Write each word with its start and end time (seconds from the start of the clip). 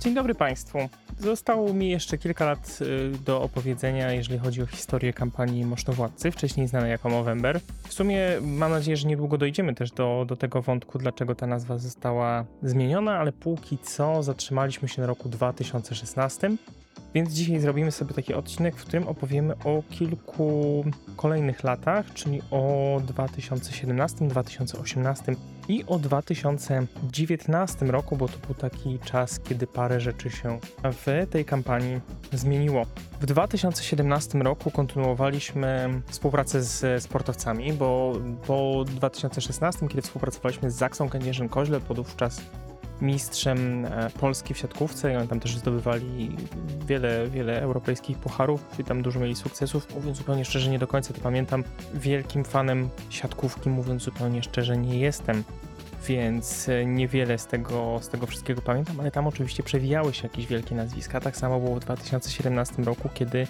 Dzień 0.00 0.14
dobry 0.14 0.34
Państwu. 0.34 0.78
Zostało 1.18 1.74
mi 1.74 1.90
jeszcze 1.90 2.18
kilka 2.18 2.44
lat 2.44 2.78
y, 2.82 3.10
do 3.24 3.42
opowiedzenia, 3.42 4.12
jeżeli 4.12 4.38
chodzi 4.38 4.62
o 4.62 4.66
historię 4.66 5.12
kampanii 5.12 5.64
Mosztowładcy, 5.64 6.30
wcześniej 6.30 6.68
znanej 6.68 6.90
jako 6.90 7.08
Movember. 7.08 7.60
W 7.90 7.92
sumie 7.92 8.20
mam 8.42 8.70
nadzieję, 8.70 8.96
że 8.96 9.08
niedługo 9.08 9.38
dojdziemy 9.38 9.74
też 9.74 9.90
do, 9.90 10.24
do 10.28 10.36
tego 10.36 10.62
wątku, 10.62 10.98
dlaczego 10.98 11.34
ta 11.34 11.46
nazwa 11.46 11.78
została 11.78 12.44
zmieniona, 12.62 13.18
ale 13.18 13.32
póki 13.32 13.78
co 13.78 14.22
zatrzymaliśmy 14.22 14.88
się 14.88 15.00
na 15.00 15.06
roku 15.06 15.28
2016. 15.28 16.50
Więc 17.14 17.32
dzisiaj 17.32 17.60
zrobimy 17.60 17.92
sobie 17.92 18.14
taki 18.14 18.34
odcinek, 18.34 18.76
w 18.76 18.84
którym 18.84 19.08
opowiemy 19.08 19.54
o 19.64 19.82
kilku 19.90 20.84
kolejnych 21.16 21.64
latach, 21.64 22.12
czyli 22.14 22.42
o 22.50 23.00
2017, 23.06 24.28
2018 24.28 25.34
i 25.68 25.84
o 25.86 25.98
2019 25.98 27.86
roku, 27.86 28.16
bo 28.16 28.28
to 28.28 28.38
był 28.46 28.54
taki 28.54 28.98
czas, 28.98 29.40
kiedy 29.40 29.66
parę 29.66 30.00
rzeczy 30.00 30.30
się 30.30 30.58
w 30.84 31.26
tej 31.30 31.44
kampanii 31.44 32.00
zmieniło. 32.32 32.86
W 33.20 33.26
2017 33.26 34.38
roku 34.38 34.70
kontynuowaliśmy 34.70 35.88
współpracę 36.06 36.62
z 36.62 37.02
sportowcami, 37.02 37.72
bo 37.72 38.12
po 38.46 38.84
2016, 38.86 39.88
kiedy 39.88 40.02
współpracowaliśmy 40.02 40.70
z 40.70 40.74
Zaksą 40.74 41.08
Kędzierzyn-Koźle, 41.08 41.80
podówczas 41.80 42.40
mistrzem 43.00 43.84
e, 43.84 44.10
Polski 44.20 44.54
w 44.54 44.58
siatkówce 44.58 45.18
oni 45.18 45.28
tam 45.28 45.40
też 45.40 45.56
zdobywali 45.56 46.36
wiele, 46.86 47.28
wiele 47.28 47.62
europejskich 47.62 48.18
pucharów 48.18 48.64
i 48.78 48.84
tam 48.84 49.02
dużo 49.02 49.20
mieli 49.20 49.36
sukcesów. 49.36 49.94
Mówiąc 49.94 50.18
zupełnie 50.18 50.44
szczerze, 50.44 50.70
nie 50.70 50.78
do 50.78 50.86
końca 50.86 51.14
to 51.14 51.20
pamiętam. 51.20 51.64
Wielkim 51.94 52.44
fanem 52.44 52.88
siatkówki, 53.10 53.68
mówiąc 53.68 54.02
zupełnie 54.02 54.42
szczerze, 54.42 54.76
nie 54.76 54.98
jestem, 54.98 55.44
więc 56.06 56.68
e, 56.68 56.86
niewiele 56.86 57.38
z 57.38 57.46
tego, 57.46 57.98
z 58.02 58.08
tego 58.08 58.26
wszystkiego 58.26 58.62
pamiętam, 58.62 59.00
ale 59.00 59.10
tam 59.10 59.26
oczywiście 59.26 59.62
przewijały 59.62 60.14
się 60.14 60.28
jakieś 60.28 60.46
wielkie 60.46 60.74
nazwiska. 60.74 61.20
Tak 61.20 61.36
samo 61.36 61.60
było 61.60 61.76
w 61.76 61.80
2017 61.80 62.82
roku, 62.82 63.08
kiedy 63.14 63.46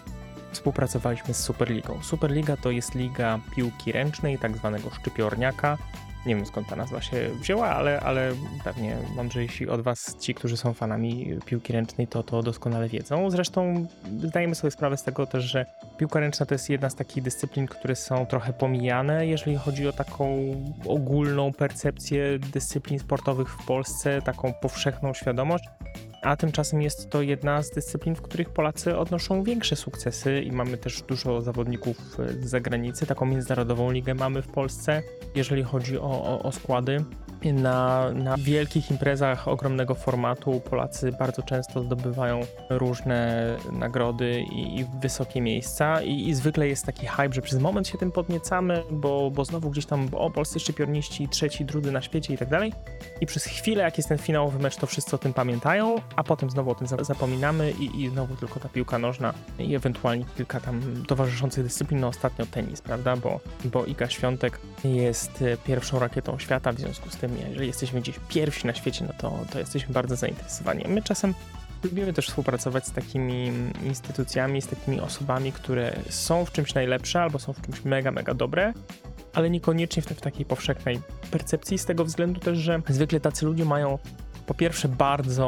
współpracowaliśmy 0.52 1.34
z 1.34 1.40
Superligą. 1.40 2.02
Superliga 2.02 2.56
to 2.56 2.70
jest 2.70 2.94
liga 2.94 3.38
piłki 3.56 3.92
ręcznej, 3.92 4.38
tak 4.38 4.56
zwanego 4.56 4.90
szczypiorniaka. 4.90 5.78
Nie 6.26 6.36
wiem 6.36 6.46
skąd 6.46 6.68
ta 6.68 6.76
nazwa 6.76 7.02
się 7.02 7.28
wzięła, 7.40 7.68
ale, 7.68 8.00
ale 8.00 8.32
pewnie 8.64 8.96
mądrzejsi 9.16 9.68
od 9.68 9.80
Was, 9.80 10.16
ci, 10.20 10.34
którzy 10.34 10.56
są 10.56 10.74
fanami 10.74 11.38
piłki 11.44 11.72
ręcznej, 11.72 12.06
to 12.06 12.22
to 12.22 12.42
doskonale 12.42 12.88
wiedzą. 12.88 13.30
Zresztą 13.30 13.86
zdajemy 14.18 14.54
sobie 14.54 14.70
sprawę 14.70 14.96
z 14.96 15.02
tego 15.02 15.26
też, 15.26 15.44
że 15.44 15.66
piłka 15.98 16.20
ręczna 16.20 16.46
to 16.46 16.54
jest 16.54 16.70
jedna 16.70 16.90
z 16.90 16.94
takich 16.94 17.22
dyscyplin, 17.22 17.66
które 17.66 17.96
są 17.96 18.26
trochę 18.26 18.52
pomijane, 18.52 19.26
jeżeli 19.26 19.56
chodzi 19.56 19.88
o 19.88 19.92
taką 19.92 20.38
ogólną 20.86 21.52
percepcję 21.52 22.38
dyscyplin 22.38 22.98
sportowych 22.98 23.48
w 23.48 23.66
Polsce, 23.66 24.22
taką 24.22 24.52
powszechną 24.52 25.14
świadomość 25.14 25.64
a 26.22 26.36
tymczasem 26.36 26.82
jest 26.82 27.10
to 27.10 27.22
jedna 27.22 27.62
z 27.62 27.70
dyscyplin, 27.70 28.14
w 28.14 28.22
których 28.22 28.50
Polacy 28.50 28.98
odnoszą 28.98 29.42
większe 29.42 29.76
sukcesy 29.76 30.42
i 30.42 30.52
mamy 30.52 30.78
też 30.78 31.02
dużo 31.02 31.42
zawodników 31.42 31.96
z 32.40 32.48
zagranicy. 32.48 33.06
Taką 33.06 33.26
międzynarodową 33.26 33.90
ligę 33.90 34.14
mamy 34.14 34.42
w 34.42 34.48
Polsce, 34.48 35.02
jeżeli 35.34 35.62
chodzi 35.62 35.98
o, 35.98 36.24
o, 36.24 36.42
o 36.42 36.52
składy. 36.52 37.04
Na, 37.44 38.10
na 38.10 38.36
wielkich 38.36 38.90
imprezach 38.90 39.48
ogromnego 39.48 39.94
formatu 39.94 40.60
Polacy 40.70 41.12
bardzo 41.12 41.42
często 41.42 41.82
zdobywają 41.82 42.40
różne 42.70 43.56
nagrody 43.72 44.40
i, 44.40 44.80
i 44.80 44.84
wysokie 45.00 45.40
miejsca. 45.40 46.02
I, 46.02 46.28
i, 46.28 46.34
zwykle 46.34 46.68
jest 46.68 46.86
taki 46.86 47.06
hype, 47.06 47.32
że 47.32 47.42
przez 47.42 47.58
moment 47.58 47.88
się 47.88 47.98
tym 47.98 48.12
podniecamy, 48.12 48.82
bo, 48.90 49.30
bo 49.30 49.44
znowu 49.44 49.70
gdzieś 49.70 49.86
tam 49.86 50.08
o 50.12 50.30
polscy 50.30 50.60
szczypiorniści, 50.60 51.28
trzeci, 51.28 51.64
drugi 51.64 51.90
na 51.90 52.02
świecie 52.02 52.34
i 52.34 52.38
tak 52.38 52.48
dalej. 52.48 52.72
I 53.20 53.26
przez 53.26 53.44
chwilę, 53.44 53.84
jak 53.84 53.96
jest 53.96 54.08
ten 54.08 54.18
finałowy 54.18 54.58
mecz, 54.58 54.76
to 54.76 54.86
wszyscy 54.86 55.16
o 55.16 55.18
tym 55.18 55.32
pamiętają, 55.32 55.96
a 56.16 56.24
potem 56.24 56.50
znowu 56.50 56.70
o 56.70 56.74
tym 56.74 56.86
zapominamy 57.00 57.70
i, 57.70 58.02
i 58.02 58.08
znowu 58.08 58.36
tylko 58.36 58.60
ta 58.60 58.68
piłka 58.68 58.98
nożna 58.98 59.34
i 59.58 59.74
ewentualnie 59.74 60.24
kilka 60.36 60.60
tam 60.60 60.80
towarzyszących 61.08 61.64
dyscyplin, 61.64 62.00
no 62.00 62.08
ostatnio 62.08 62.46
tenis, 62.46 62.80
prawda, 62.80 63.16
bo, 63.16 63.40
bo 63.64 63.84
Iga 63.84 64.08
Świątek 64.08 64.60
jest 64.84 65.42
e, 65.42 65.56
pierwszą 65.56 65.98
rakietą 65.98 66.38
świata, 66.38 66.72
w 66.72 66.78
związku 66.78 67.10
z 67.10 67.16
tym 67.16 67.29
jeżeli 67.48 67.66
jesteśmy 67.66 68.00
gdzieś 68.00 68.16
pierwsi 68.28 68.66
na 68.66 68.74
świecie, 68.74 69.04
no 69.08 69.12
to, 69.18 69.38
to 69.52 69.58
jesteśmy 69.58 69.94
bardzo 69.94 70.16
zainteresowani. 70.16 70.84
My 70.88 71.02
czasem 71.02 71.34
lubimy 71.84 72.12
też 72.12 72.28
współpracować 72.28 72.86
z 72.86 72.92
takimi 72.92 73.52
instytucjami, 73.84 74.62
z 74.62 74.66
takimi 74.66 75.00
osobami, 75.00 75.52
które 75.52 75.96
są 76.08 76.44
w 76.44 76.52
czymś 76.52 76.74
najlepsze 76.74 77.22
albo 77.22 77.38
są 77.38 77.52
w 77.52 77.62
czymś 77.62 77.84
mega, 77.84 78.10
mega 78.10 78.34
dobre, 78.34 78.72
ale 79.32 79.50
niekoniecznie 79.50 80.02
w, 80.02 80.06
w 80.06 80.20
takiej 80.20 80.44
powszechnej 80.44 81.00
percepcji, 81.30 81.78
z 81.78 81.84
tego 81.84 82.04
względu 82.04 82.40
też, 82.40 82.58
że 82.58 82.82
zwykle 82.88 83.20
tacy 83.20 83.46
ludzie 83.46 83.64
mają 83.64 83.98
po 84.50 84.54
pierwsze 84.54 84.88
bardzo 84.88 85.46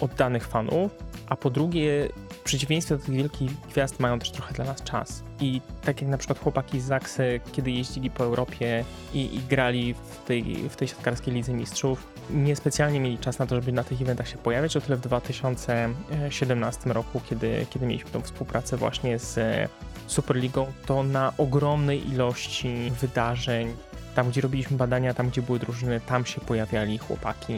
oddanych 0.00 0.48
fanów, 0.48 0.90
a 1.28 1.36
po 1.36 1.50
drugie 1.50 2.08
w 2.30 2.38
przeciwieństwie 2.38 2.96
do 2.96 3.04
tych 3.04 3.14
wielkich 3.14 3.60
gwiazd 3.60 4.00
mają 4.00 4.18
też 4.18 4.30
trochę 4.30 4.54
dla 4.54 4.64
nas 4.64 4.82
czas. 4.82 5.22
I 5.40 5.60
tak 5.84 6.00
jak 6.00 6.10
na 6.10 6.18
przykład 6.18 6.38
chłopaki 6.38 6.80
z 6.80 6.84
Zaksy, 6.84 7.40
kiedy 7.52 7.70
jeździli 7.70 8.10
po 8.10 8.24
Europie 8.24 8.84
i, 9.14 9.34
i 9.36 9.38
grali 9.38 9.94
w 9.94 10.26
tej, 10.26 10.68
w 10.68 10.76
tej 10.76 10.88
siatkarskiej 10.88 11.34
Lidze 11.34 11.52
Mistrzów, 11.52 12.06
niespecjalnie 12.30 13.00
mieli 13.00 13.18
czas 13.18 13.38
na 13.38 13.46
to, 13.46 13.54
żeby 13.54 13.72
na 13.72 13.84
tych 13.84 14.02
eventach 14.02 14.28
się 14.28 14.38
pojawiać, 14.38 14.76
o 14.76 14.80
tyle 14.80 14.96
w 14.96 15.00
2017 15.00 16.92
roku, 16.92 17.20
kiedy, 17.30 17.66
kiedy 17.70 17.86
mieliśmy 17.86 18.10
tą 18.10 18.20
współpracę 18.20 18.76
właśnie 18.76 19.18
z 19.18 19.38
Superligą, 20.06 20.66
to 20.86 21.02
na 21.02 21.32
ogromnej 21.38 22.08
ilości 22.08 22.92
wydarzeń, 23.00 23.76
tam 24.14 24.30
gdzie 24.30 24.40
robiliśmy 24.40 24.76
badania, 24.76 25.14
tam 25.14 25.28
gdzie 25.28 25.42
były 25.42 25.58
drużyny, 25.58 26.00
tam 26.00 26.26
się 26.26 26.40
pojawiali 26.40 26.98
chłopaki 26.98 27.54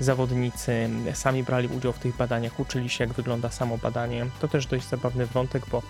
zawodnicy 0.00 0.88
sami 1.14 1.42
brali 1.42 1.68
udział 1.68 1.92
w 1.92 1.98
tych 1.98 2.16
badaniach, 2.16 2.60
uczyli 2.60 2.88
się, 2.88 3.04
jak 3.04 3.12
wygląda 3.12 3.50
samo 3.50 3.78
badanie. 3.78 4.26
To 4.40 4.48
też 4.48 4.66
dość 4.66 4.88
zabawny 4.88 5.26
wątek, 5.26 5.62
bo 5.70 5.82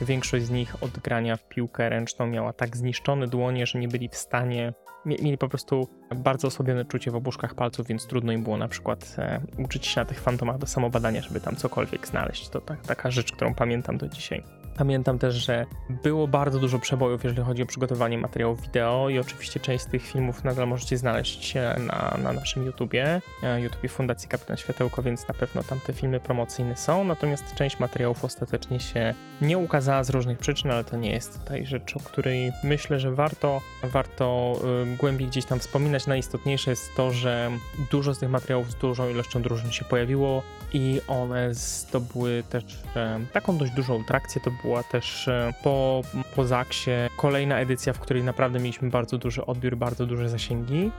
większość 0.00 0.44
z 0.44 0.50
nich 0.50 0.82
od 0.82 0.98
grania 0.98 1.36
w 1.36 1.48
piłkę 1.48 1.88
ręczną 1.88 2.26
miała 2.26 2.52
tak 2.52 2.76
zniszczone 2.76 3.26
dłonie, 3.26 3.66
że 3.66 3.78
nie 3.78 3.88
byli 3.88 4.08
w 4.08 4.16
stanie, 4.16 4.72
mieli 5.06 5.38
po 5.38 5.48
prostu 5.48 5.88
bardzo 6.16 6.48
osłabione 6.48 6.84
czucie 6.84 7.10
w 7.10 7.14
obuszkach 7.14 7.54
palców, 7.54 7.86
więc 7.86 8.06
trudno 8.06 8.32
im 8.32 8.42
było 8.42 8.56
na 8.56 8.68
przykład 8.68 9.16
e, 9.18 9.40
uczyć 9.58 9.86
się 9.86 10.00
na 10.00 10.04
tych 10.04 10.20
fantomach 10.20 10.58
do 10.58 10.66
samobadania, 10.66 11.22
żeby 11.22 11.40
tam 11.40 11.56
cokolwiek 11.56 12.06
znaleźć. 12.06 12.48
To 12.48 12.60
tak, 12.60 12.82
taka 12.82 13.10
rzecz, 13.10 13.32
którą 13.32 13.54
pamiętam 13.54 13.98
do 13.98 14.08
dzisiaj. 14.08 14.57
Pamiętam 14.78 15.18
też, 15.18 15.34
że 15.34 15.66
było 15.88 16.28
bardzo 16.28 16.58
dużo 16.58 16.78
przebojów, 16.78 17.24
jeżeli 17.24 17.42
chodzi 17.42 17.62
o 17.62 17.66
przygotowanie 17.66 18.18
materiałów 18.18 18.62
wideo 18.62 19.08
i 19.08 19.18
oczywiście 19.18 19.60
część 19.60 19.84
z 19.84 19.86
tych 19.86 20.02
filmów 20.02 20.44
nadal 20.44 20.68
możecie 20.68 20.98
znaleźć 20.98 21.54
na, 21.86 22.16
na 22.22 22.32
naszym 22.32 22.66
YouTubie, 22.66 23.20
e, 23.42 23.60
YouTubie 23.60 23.88
Fundacji 23.88 24.28
Kapitan 24.28 24.56
Światełko, 24.56 25.02
więc 25.02 25.28
na 25.28 25.34
pewno 25.34 25.62
tam 25.62 25.80
te 25.80 25.92
filmy 25.92 26.20
promocyjne 26.20 26.76
są, 26.76 27.04
natomiast 27.04 27.54
część 27.54 27.80
materiałów 27.80 28.24
ostatecznie 28.24 28.80
się 28.80 29.14
nie 29.40 29.58
ukazała 29.58 30.04
z 30.04 30.10
różnych 30.10 30.38
przyczyn, 30.38 30.70
ale 30.70 30.84
to 30.84 30.96
nie 30.96 31.10
jest 31.10 31.40
tutaj 31.40 31.66
rzecz, 31.66 31.96
o 31.96 32.00
której 32.00 32.52
myślę, 32.64 33.00
że 33.00 33.10
warto, 33.10 33.60
warto 33.82 34.56
y, 34.92 34.96
głębiej 34.96 35.28
gdzieś 35.28 35.44
tam 35.44 35.58
wspominać. 35.58 36.06
Najistotniejsze 36.06 36.70
jest 36.70 36.94
to, 36.96 37.12
że 37.12 37.50
dużo 37.90 38.14
z 38.14 38.18
tych 38.18 38.30
materiałów 38.30 38.70
z 38.70 38.74
dużą 38.74 39.08
ilością 39.08 39.42
drużyn 39.42 39.72
się 39.72 39.84
pojawiło 39.84 40.42
i 40.72 41.00
one 41.08 41.54
zdobyły 41.54 42.42
też 42.50 42.64
e, 42.96 43.20
taką 43.32 43.58
dość 43.58 43.72
dużą 43.72 44.04
trakcję, 44.04 44.40
to 44.40 44.50
było 44.62 44.67
była 44.68 44.82
też 44.82 45.28
e, 45.28 45.52
po, 45.62 46.02
po 46.38 46.44
Zaksie 46.44 46.90
kolejna 47.16 47.58
edycja, 47.58 47.92
w 47.92 47.98
której 48.00 48.24
naprawdę 48.24 48.58
mieliśmy 48.58 48.90
bardzo 48.90 49.18
duży 49.18 49.46
odbiór, 49.46 49.76
bardzo 49.76 50.06
duże 50.06 50.28
zasięgi. 50.28 50.90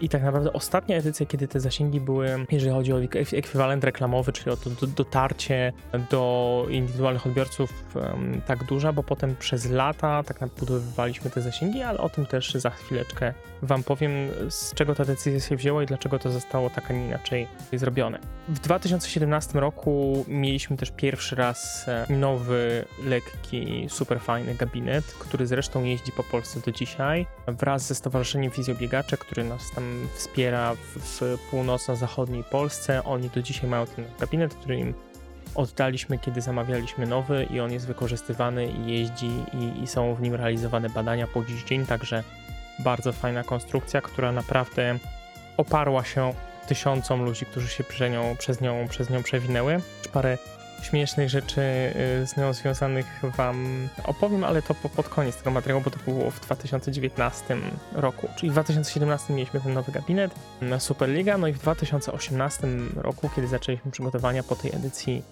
I 0.00 0.08
tak 0.08 0.22
naprawdę 0.22 0.52
ostatnia 0.52 0.96
edycja, 0.96 1.26
kiedy 1.26 1.48
te 1.48 1.60
zasięgi 1.60 2.00
były, 2.00 2.46
jeżeli 2.50 2.72
chodzi 2.72 2.92
o 2.92 3.00
ekwiwalent 3.32 3.84
reklamowy, 3.84 4.32
czyli 4.32 4.50
o 4.50 4.56
to 4.56 4.70
dotarcie 4.86 5.72
do 6.10 6.66
indywidualnych 6.70 7.26
odbiorców, 7.26 7.94
tak 8.46 8.64
duża, 8.64 8.92
bo 8.92 9.02
potem 9.02 9.36
przez 9.36 9.70
lata 9.70 10.22
tak 10.22 10.38
budowywaliśmy 10.60 11.30
te 11.30 11.40
zasięgi, 11.40 11.82
ale 11.82 11.98
o 11.98 12.08
tym 12.08 12.26
też 12.26 12.54
za 12.54 12.70
chwileczkę 12.70 13.34
Wam 13.62 13.82
powiem, 13.82 14.10
z 14.48 14.74
czego 14.74 14.94
ta 14.94 15.04
decyzja 15.04 15.40
się 15.40 15.56
wzięła 15.56 15.82
i 15.82 15.86
dlaczego 15.86 16.18
to 16.18 16.30
zostało 16.30 16.70
tak, 16.70 16.90
a 16.90 16.94
nie 16.94 17.06
inaczej 17.06 17.46
zrobione. 17.72 18.18
W 18.48 18.58
2017 18.58 19.60
roku 19.60 20.24
mieliśmy 20.28 20.76
też 20.76 20.90
pierwszy 20.90 21.36
raz 21.36 21.86
nowy, 22.08 22.84
lekki, 23.04 23.86
super 23.88 24.20
fajny 24.20 24.54
gabinet, 24.54 24.85
który 25.18 25.46
zresztą 25.46 25.84
jeździ 25.84 26.12
po 26.12 26.22
Polsce 26.22 26.60
do 26.60 26.72
dzisiaj, 26.72 27.26
wraz 27.46 27.86
ze 27.86 27.94
Stowarzyszeniem 27.94 28.50
Fizjobiegacze, 28.50 29.16
który 29.16 29.44
nas 29.44 29.70
tam 29.74 30.08
wspiera 30.14 30.74
w, 30.74 31.38
północno-zachodniej 31.50 32.44
Polsce. 32.44 33.04
Oni 33.04 33.30
do 33.30 33.42
dzisiaj 33.42 33.70
mają 33.70 33.86
ten 33.86 34.04
gabinet, 34.20 34.54
który 34.54 34.78
im 34.78 34.94
oddaliśmy, 35.54 36.18
kiedy 36.18 36.40
zamawialiśmy 36.40 37.06
nowy 37.06 37.46
i 37.50 37.60
on 37.60 37.72
jest 37.72 37.86
wykorzystywany 37.86 38.66
i 38.66 38.86
jeździ 38.86 39.30
i, 39.52 39.82
i 39.82 39.86
są 39.86 40.14
w 40.14 40.20
nim 40.20 40.34
realizowane 40.34 40.90
badania 40.90 41.26
po 41.26 41.44
dziś 41.44 41.64
dzień, 41.64 41.86
także 41.86 42.22
bardzo 42.78 43.12
fajna 43.12 43.42
konstrukcja, 43.42 44.00
która 44.00 44.32
naprawdę 44.32 44.98
oparła 45.56 46.04
się 46.04 46.34
tysiącom 46.68 47.24
ludzi, 47.24 47.46
którzy 47.46 47.68
się 47.68 47.84
przez 48.38 48.60
nią, 48.60 48.86
przez 48.88 49.10
nią 49.10 49.22
przewinęły. 49.22 49.80
Parę 50.12 50.38
śmiesznych 50.82 51.30
rzeczy 51.30 51.60
y, 52.22 52.26
z 52.26 52.36
nią 52.36 52.52
związanych 52.52 53.06
wam 53.22 53.88
opowiem, 54.04 54.44
ale 54.44 54.62
to 54.62 54.74
po, 54.74 54.88
pod 54.88 55.08
koniec 55.08 55.36
tego 55.36 55.50
materiału, 55.50 55.82
bo 55.84 55.90
to 55.90 55.98
było 56.06 56.30
w 56.30 56.40
2019 56.40 57.56
roku. 57.92 58.28
Czyli 58.36 58.50
w 58.50 58.52
2017 58.52 59.32
mieliśmy 59.32 59.60
ten 59.60 59.74
nowy 59.74 59.92
gabinet 59.92 60.34
Superliga, 60.78 61.38
no 61.38 61.48
i 61.48 61.52
w 61.52 61.58
2018 61.58 62.68
roku, 62.96 63.30
kiedy 63.36 63.48
zaczęliśmy 63.48 63.90
przygotowania 63.90 64.42
po 64.42 64.56
tej 64.56 64.74
edycji 64.74 65.22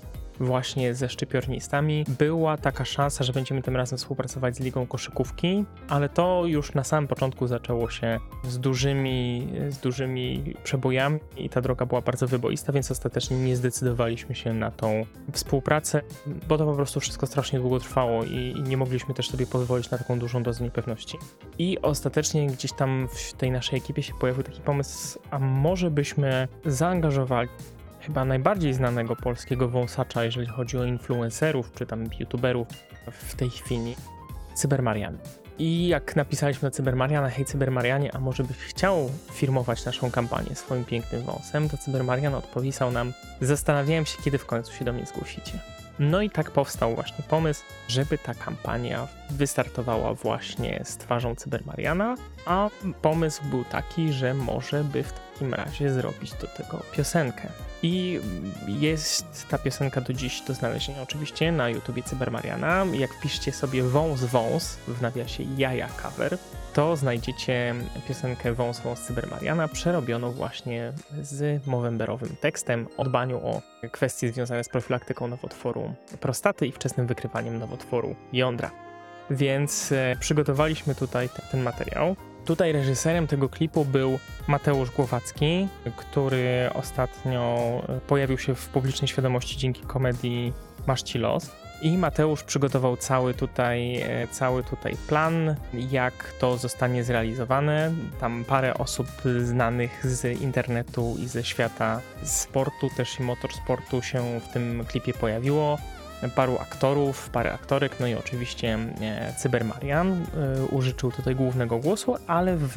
właśnie 0.41 0.95
ze 0.95 1.09
szczypiornistami. 1.09 2.05
Była 2.19 2.57
taka 2.57 2.85
szansa, 2.85 3.25
że 3.25 3.33
będziemy 3.33 3.63
tym 3.63 3.77
razem 3.77 3.99
współpracować 3.99 4.57
z 4.57 4.61
Ligą 4.61 4.87
Koszykówki, 4.87 5.65
ale 5.89 6.09
to 6.09 6.43
już 6.47 6.75
na 6.75 6.85
samym 6.85 7.09
początku 7.09 7.47
zaczęło 7.47 7.91
się 7.91 8.21
z 8.45 8.59
dużymi, 8.59 9.49
z 9.69 9.79
dużymi 9.79 10.55
przebojami 10.65 11.19
i 11.37 11.49
ta 11.49 11.61
droga 11.61 11.87
była 11.87 12.01
bardzo 12.01 12.27
wyboista, 12.27 12.73
więc 12.73 12.91
ostatecznie 12.91 13.39
nie 13.39 13.57
zdecydowaliśmy 13.57 14.35
się 14.35 14.53
na 14.53 14.71
tą 14.71 15.07
współpracę, 15.33 16.03
bo 16.49 16.59
to 16.59 16.67
po 16.67 16.75
prostu 16.75 17.01
wszystko 17.01 17.27
strasznie 17.27 17.61
długo 17.61 17.81
trwało 17.81 18.25
i, 18.25 18.55
i 18.57 18.63
nie 18.63 18.77
mogliśmy 18.77 19.15
też 19.15 19.31
sobie 19.31 19.47
pozwolić 19.47 19.91
na 19.91 19.99
taką 19.99 20.19
dużą 20.19 20.43
dozę 20.43 20.65
niepewności. 20.65 21.19
I 21.59 21.79
ostatecznie 21.83 22.47
gdzieś 22.47 22.73
tam 22.73 23.09
w 23.13 23.33
tej 23.33 23.51
naszej 23.51 23.79
ekipie 23.79 24.03
się 24.03 24.15
pojawił 24.21 24.43
taki 24.43 24.61
pomysł, 24.61 25.19
a 25.31 25.39
może 25.39 25.91
byśmy 25.91 26.49
zaangażowali 26.65 27.49
chyba 28.07 28.25
najbardziej 28.25 28.75
znanego 28.75 29.17
polskiego 29.17 29.69
wąsacza, 29.69 30.25
jeżeli 30.25 30.47
chodzi 30.47 30.79
o 30.79 30.85
influencerów 30.85 31.73
czy 31.73 31.87
tam 31.87 32.05
youtuberów 32.19 32.69
w 33.07 33.35
tej 33.35 33.51
chwili, 33.51 33.97
Cybermarian. 34.55 35.19
I 35.59 35.89
jak 35.89 36.17
napisaliśmy 36.17 36.67
na 36.67 36.71
Cybermariana, 36.71 37.31
hej 37.31 37.45
Cybermarianie, 37.45 38.15
a 38.15 38.21
może 38.21 38.45
byś 38.45 38.57
chciał 38.57 39.11
firmować 39.33 39.85
naszą 39.85 40.11
kampanię 40.11 40.55
swoim 40.55 40.85
pięknym 40.85 41.23
wąsem, 41.23 41.69
to 41.69 41.77
Cybermarian 41.77 42.35
odpowiedział 42.35 42.91
nam, 42.91 43.13
zastanawiałem 43.41 44.07
się, 44.07 44.23
kiedy 44.23 44.39
w 44.39 44.47
końcu 44.47 44.73
się 44.73 44.85
do 44.85 44.93
mnie 44.93 45.07
zgłosicie. 45.07 45.59
No 45.99 46.23
i 46.23 46.31
tak 46.31 46.51
powstał 46.51 46.95
właśnie 46.95 47.25
pomysł, 47.29 47.63
żeby 47.89 48.19
ta 48.19 48.35
kampania 48.35 49.09
wystartowała 49.31 50.15
właśnie 50.15 50.81
z 50.85 50.97
twarzą 50.97 51.35
Cybermariana, 51.35 52.17
a 52.47 52.71
pomysł 53.03 53.43
był 53.45 53.65
taki, 53.65 54.13
że 54.13 54.35
może 54.35 54.85
by 54.85 55.03
w 55.03 55.13
takim 55.35 55.55
razie 55.55 55.93
zrobić 55.93 56.33
do 56.33 56.47
tego 56.47 56.83
piosenkę. 56.93 57.49
I 57.83 58.21
jest 58.69 59.49
ta 59.49 59.59
piosenka 59.59 60.01
do 60.01 60.13
dziś 60.13 60.41
do 60.41 60.55
znalezienia 60.55 61.03
oczywiście 61.03 61.53
na 61.53 61.69
YouTubie 61.69 62.03
Cybermariana. 62.03 62.87
Jak 62.93 63.15
wpiszcie 63.15 63.53
sobie 63.53 63.83
wąs 63.83 64.25
wąs 64.25 64.77
w 64.89 65.03
nawiasie 65.03 65.45
jaja 65.57 65.89
cover, 65.89 66.39
to 66.75 66.97
znajdziecie 66.97 67.75
piosenkę 68.09 68.53
Wąs 68.53 68.81
Wąs 68.81 69.01
Cybermariana 69.01 69.69
przerobioną 69.69 70.33
właśnie 70.33 70.93
z 71.23 71.67
movemberowym 71.67 72.37
tekstem 72.41 72.87
o 72.97 73.05
dbaniu 73.05 73.37
o 73.37 73.63
kwestie 73.93 74.33
związane 74.33 74.65
z 74.65 74.69
profilaktyką 74.69 75.29
nowotworu 75.29 75.95
prostaty 76.21 76.67
i 76.67 76.73
wczesnym 76.73 77.07
wykrywaniem 77.07 77.59
nowotworu 77.59 78.17
jądra. 78.33 78.71
Więc 79.31 79.93
e, 79.93 80.17
przygotowaliśmy 80.21 80.95
tutaj 80.95 81.29
ten 81.51 81.63
materiał. 81.63 82.17
Tutaj 82.45 82.73
reżyserem 82.73 83.27
tego 83.27 83.49
klipu 83.49 83.85
był 83.85 84.19
Mateusz 84.47 84.91
Głowacki, 84.91 85.69
który 85.97 86.71
ostatnio 86.75 87.59
e, 87.89 88.01
pojawił 88.01 88.39
się 88.39 88.55
w 88.55 88.69
publicznej 88.69 89.09
świadomości 89.09 89.59
dzięki 89.59 89.83
komedii 89.83 90.53
Masz 90.87 91.03
ci 91.03 91.19
los. 91.19 91.51
I 91.83 91.99
Mateusz 91.99 92.43
przygotował 92.43 92.97
cały 92.97 93.35
tutaj, 93.35 93.97
e, 93.97 94.29
cały 94.31 94.65
tutaj 94.65 94.97
plan, 95.09 95.55
jak 95.91 96.33
to 96.39 96.57
zostanie 96.57 97.05
zrealizowane. 97.05 97.93
Tam 98.21 98.45
parę 98.45 98.75
osób 98.75 99.07
znanych 99.39 100.07
z 100.07 100.41
internetu 100.41 101.17
i 101.19 101.29
ze 101.29 101.45
świata 101.45 102.01
sportu, 102.23 102.91
też 102.97 103.21
i 103.21 103.23
motorsportu 103.23 104.03
się 104.03 104.41
w 104.41 104.53
tym 104.53 104.85
klipie 104.89 105.13
pojawiło 105.13 105.79
paru 106.31 106.59
aktorów, 106.59 107.31
parę 107.31 107.53
aktorek, 107.53 108.01
no 108.01 108.07
i 108.07 108.15
oczywiście 108.15 108.79
e, 109.01 109.35
Cybermarian 109.39 110.13
e, 110.13 110.65
użyczył 110.67 111.13
tutaj 111.13 111.37
głównego 111.37 111.79
głosu, 111.79 112.17
ale 112.27 112.57
w 112.57 112.77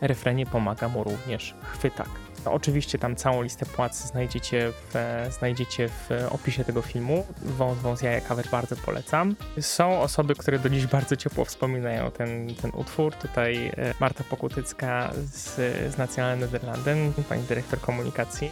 refrenie 0.00 0.46
pomaga 0.46 0.88
mu 0.88 1.04
również 1.04 1.54
chwytak. 1.62 2.08
No, 2.44 2.52
oczywiście 2.52 2.98
tam 2.98 3.16
całą 3.16 3.42
listę 3.42 3.66
płac 3.66 4.06
znajdziecie 4.10 4.72
w, 4.72 5.26
znajdziecie 5.38 5.88
w 5.88 6.10
opisie 6.30 6.64
tego 6.64 6.82
filmu. 6.82 7.26
Wąs 7.42 7.78
Wąs 7.78 8.02
Jaja 8.02 8.20
Cover 8.20 8.48
bardzo 8.50 8.76
polecam. 8.76 9.36
Są 9.60 10.00
osoby, 10.00 10.34
które 10.34 10.58
do 10.58 10.68
dziś 10.68 10.86
bardzo 10.86 11.16
ciepło 11.16 11.44
wspominają 11.44 12.10
ten, 12.10 12.54
ten 12.54 12.70
utwór. 12.74 13.14
Tutaj 13.14 13.66
e, 13.66 13.94
Marta 14.00 14.24
Pokutycka 14.30 15.12
z, 15.32 15.54
z 15.94 15.98
Nacjonalnym 15.98 16.40
Nederlanden, 16.40 17.12
pani 17.28 17.42
dyrektor 17.42 17.80
komunikacji 17.80 18.50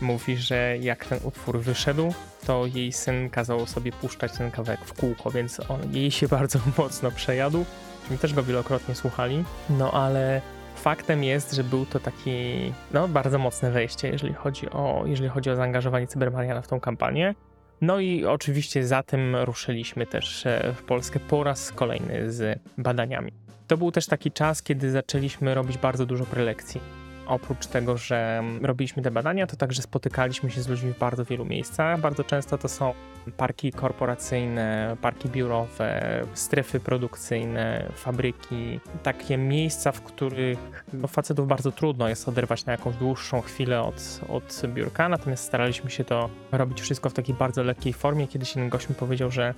mówi, 0.00 0.36
że 0.36 0.78
jak 0.80 1.04
ten 1.04 1.18
utwór 1.22 1.60
wyszedł, 1.60 2.14
to 2.46 2.66
jej 2.66 2.92
syn 2.92 3.30
kazał 3.30 3.66
sobie 3.66 3.92
puszczać 3.92 4.32
ten 4.32 4.50
kawałek 4.50 4.80
w 4.84 4.92
kółko, 4.92 5.30
więc 5.30 5.60
on 5.70 5.94
jej 5.94 6.10
się 6.10 6.28
bardzo 6.38 6.58
mocno 6.78 7.10
przejadł. 7.10 7.64
My 8.10 8.18
też 8.18 8.34
go 8.34 8.42
wielokrotnie 8.42 8.94
słuchali. 8.94 9.44
No 9.70 9.92
ale 9.92 10.40
faktem 10.76 11.24
jest, 11.24 11.52
że 11.52 11.64
był 11.64 11.86
to 11.86 12.00
taki 12.00 12.32
no, 12.92 13.08
bardzo 13.08 13.38
mocne 13.38 13.70
wejście, 13.70 14.08
jeżeli 14.08 14.34
chodzi 14.34 14.70
o, 14.70 15.04
jeżeli 15.06 15.28
chodzi 15.28 15.50
o 15.50 15.56
zaangażowanie 15.56 16.06
Cybermariana 16.06 16.62
w 16.62 16.68
tą 16.68 16.80
kampanię. 16.80 17.34
No 17.80 18.00
i 18.00 18.24
oczywiście 18.24 18.86
za 18.86 19.02
tym 19.02 19.36
ruszyliśmy 19.36 20.06
też 20.06 20.46
e, 20.46 20.72
w 20.76 20.82
Polskę 20.82 21.20
po 21.20 21.44
raz 21.44 21.72
kolejny 21.72 22.32
z 22.32 22.60
badaniami. 22.78 23.32
To 23.66 23.76
był 23.76 23.92
też 23.92 24.06
taki 24.06 24.32
czas, 24.32 24.62
kiedy 24.62 24.90
zaczęliśmy 24.90 25.54
robić 25.54 25.78
bardzo 25.78 26.06
dużo 26.06 26.26
prelekcji 26.26 27.03
oprócz 27.26 27.66
tego, 27.66 27.96
że 27.96 28.42
robiliśmy 28.62 29.02
te 29.02 29.10
badania, 29.10 29.46
to 29.46 29.56
także 29.56 29.82
spotykaliśmy 29.82 30.50
się 30.50 30.62
z 30.62 30.68
ludźmi 30.68 30.92
w 30.92 30.98
bardzo 30.98 31.24
wielu 31.24 31.44
miejscach. 31.44 32.00
Bardzo 32.00 32.24
często 32.24 32.58
to 32.58 32.68
są 32.68 32.94
parki 33.36 33.72
korporacyjne, 33.72 34.96
parki 35.02 35.28
biurowe, 35.28 36.20
strefy 36.34 36.80
produkcyjne, 36.80 37.92
fabryki, 37.94 38.80
takie 39.02 39.38
miejsca, 39.38 39.92
w 39.92 40.02
których 40.02 40.84
no, 40.92 41.08
facetów 41.08 41.48
bardzo 41.48 41.72
trudno 41.72 42.08
jest 42.08 42.28
oderwać 42.28 42.66
na 42.66 42.72
jakąś 42.72 42.96
dłuższą 42.96 43.40
chwilę 43.40 43.82
od, 43.82 44.20
od 44.28 44.62
biurka, 44.66 45.08
natomiast 45.08 45.44
staraliśmy 45.44 45.90
się 45.90 46.04
to 46.04 46.30
robić 46.52 46.80
wszystko 46.80 47.10
w 47.10 47.12
takiej 47.12 47.34
bardzo 47.34 47.62
lekkiej 47.62 47.92
formie. 47.92 48.28
Kiedyś 48.28 48.56
jeden 48.56 48.68
gość 48.68 48.88
mi 48.88 48.94
powiedział, 48.94 49.30
że 49.30 49.54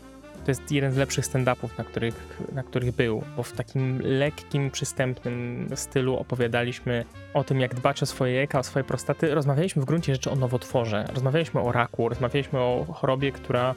to 0.46 0.50
jest 0.50 0.72
jeden 0.72 0.92
z 0.92 0.96
lepszych 0.96 1.26
stand-upów, 1.26 1.78
na 1.78 1.84
których, 1.84 2.38
na 2.52 2.62
których 2.62 2.92
był, 2.92 3.22
bo 3.36 3.42
w 3.42 3.52
takim 3.52 4.00
lekkim, 4.02 4.70
przystępnym 4.70 5.68
stylu 5.74 6.16
opowiadaliśmy 6.16 7.04
o 7.34 7.44
tym, 7.44 7.60
jak 7.60 7.74
dbać 7.74 8.02
o 8.02 8.06
swoje 8.06 8.34
jajka, 8.34 8.58
o 8.58 8.62
swoje 8.62 8.84
prostaty. 8.84 9.34
Rozmawialiśmy 9.34 9.82
w 9.82 9.84
gruncie 9.84 10.14
rzeczy 10.14 10.30
o 10.30 10.36
nowotworze, 10.36 11.04
rozmawialiśmy 11.14 11.60
o 11.60 11.72
raku, 11.72 12.08
rozmawialiśmy 12.08 12.58
o 12.58 12.86
chorobie, 12.94 13.32
która 13.32 13.74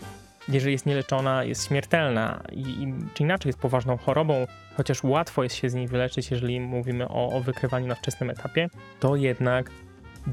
jeżeli 0.50 0.72
jest 0.72 0.86
nieleczona, 0.86 1.44
jest 1.44 1.68
śmiertelna 1.68 2.44
i, 2.52 2.62
i 2.62 2.94
czy 3.14 3.24
inaczej 3.24 3.50
jest 3.50 3.60
poważną 3.60 3.98
chorobą, 3.98 4.48
chociaż 4.78 5.04
łatwo 5.04 5.44
jest 5.44 5.56
się 5.56 5.70
z 5.70 5.74
niej 5.74 5.88
wyleczyć, 5.88 6.32
jeżeli 6.32 6.60
mówimy 6.60 7.08
o, 7.08 7.30
o 7.30 7.42
wykrywaniu 7.42 7.88
na 7.88 7.96
wczesnym 7.96 8.30
etapie, 8.30 8.70
to 9.00 9.16
jednak 9.16 9.72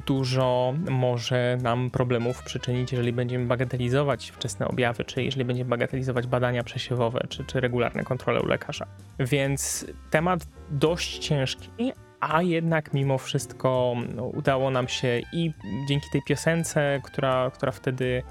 dużo 0.07 0.75
może 0.91 1.59
nam 1.63 1.91
problemów 1.91 2.43
przyczynić, 2.43 2.93
jeżeli 2.93 3.13
będziemy 3.13 3.47
bagatelizować 3.47 4.31
wczesne 4.31 4.69
objawy, 4.69 5.05
czy 5.05 5.23
jeżeli 5.23 5.45
będziemy 5.45 5.71
bagatelizować 5.71 6.27
badania 6.27 6.65
przesiewowe, 6.65 7.27
czy, 7.29 7.45
czy 7.45 7.61
regularne 7.61 8.05
kontrole 8.05 8.43
u 8.43 8.47
lekarza. 8.47 8.87
Więc 9.19 9.87
temat 10.11 10.47
dość 10.71 11.19
ciężki, 11.19 11.93
a 12.21 12.43
jednak 12.43 12.95
mimo 12.95 13.19
wszystko 13.19 13.97
no, 14.15 14.25
udało 14.25 14.71
nam 14.71 14.89
się 14.89 15.21
i 15.33 15.53
dzięki 15.89 16.07
tej 16.13 16.23
piosence, 16.23 17.01
która, 17.05 17.51
która 17.51 17.73
wtedy 17.73 18.23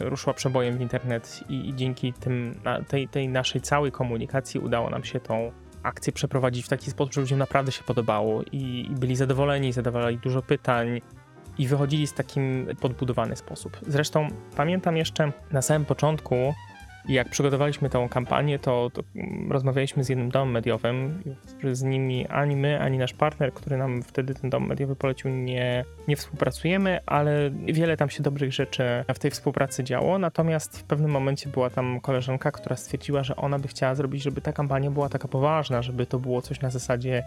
ruszyła 0.00 0.34
przebojem 0.34 0.78
w 0.78 0.80
internet 0.80 1.40
i, 1.48 1.68
i 1.68 1.74
dzięki 1.74 2.12
tym, 2.12 2.60
tej, 2.88 3.08
tej 3.08 3.28
naszej 3.28 3.60
całej 3.60 3.92
komunikacji 3.92 4.60
udało 4.60 4.90
nam 4.90 5.04
się 5.04 5.20
tą 5.20 5.52
akcję 5.84 6.12
przeprowadzić 6.12 6.66
w 6.66 6.68
taki 6.68 6.90
sposób, 6.90 7.14
że 7.14 7.20
ludziom 7.20 7.38
naprawdę 7.38 7.72
się 7.72 7.82
podobało 7.82 8.42
i, 8.52 8.86
i 8.90 8.94
byli 8.94 9.16
zadowoleni, 9.16 9.72
zadawali 9.72 10.18
dużo 10.18 10.42
pytań 10.42 11.00
i 11.58 11.66
wychodzili 11.66 12.06
z 12.06 12.12
takim 12.12 12.66
podbudowany 12.80 13.36
sposób. 13.36 13.76
Zresztą 13.86 14.28
pamiętam 14.56 14.96
jeszcze 14.96 15.32
na 15.52 15.62
samym 15.62 15.84
początku, 15.84 16.54
jak 17.08 17.28
przygotowaliśmy 17.28 17.90
tę 17.90 18.08
kampanię, 18.10 18.58
to, 18.58 18.90
to, 18.92 19.02
rozmawialiśmy 19.48 20.04
z 20.04 20.08
jednym 20.08 20.30
domem 20.30 20.50
mediowym, 20.50 21.22
z 21.72 21.82
nimi 21.82 22.26
ani 22.26 22.56
my, 22.56 22.80
ani 22.80 22.98
nasz 22.98 23.12
partner, 23.12 23.52
który 23.52 23.76
nam 23.76 24.02
wtedy 24.02 24.34
ten 24.34 24.50
dom 24.50 24.66
mediowy 24.66 24.96
polecił, 24.96 25.30
nie, 25.30 25.84
nie 26.08 26.16
współpracujemy, 26.16 27.00
ale 27.06 27.50
wiele 27.50 27.96
tam 27.96 28.10
się 28.10 28.22
dobrych 28.22 28.52
rzeczy 28.52 28.84
w 29.14 29.18
tej 29.18 29.30
współpracy 29.30 29.84
działo. 29.84 30.18
Natomiast 30.18 30.78
w 30.78 30.84
pewnym 30.84 31.10
momencie 31.10 31.50
była 31.50 31.70
tam 31.70 32.00
koleżanka, 32.00 32.50
która 32.50 32.76
stwierdziła, 32.76 33.22
że 33.22 33.36
ona 33.36 33.58
by 33.58 33.68
chciała 33.68 33.94
zrobić, 33.94 34.22
żeby 34.22 34.40
ta 34.40 34.52
kampania 34.52 34.90
była 34.90 35.08
taka 35.08 35.28
poważna, 35.28 35.82
żeby 35.82 36.06
to 36.06 36.18
było 36.18 36.42
coś 36.42 36.60
na 36.60 36.70
zasadzie 36.70 37.22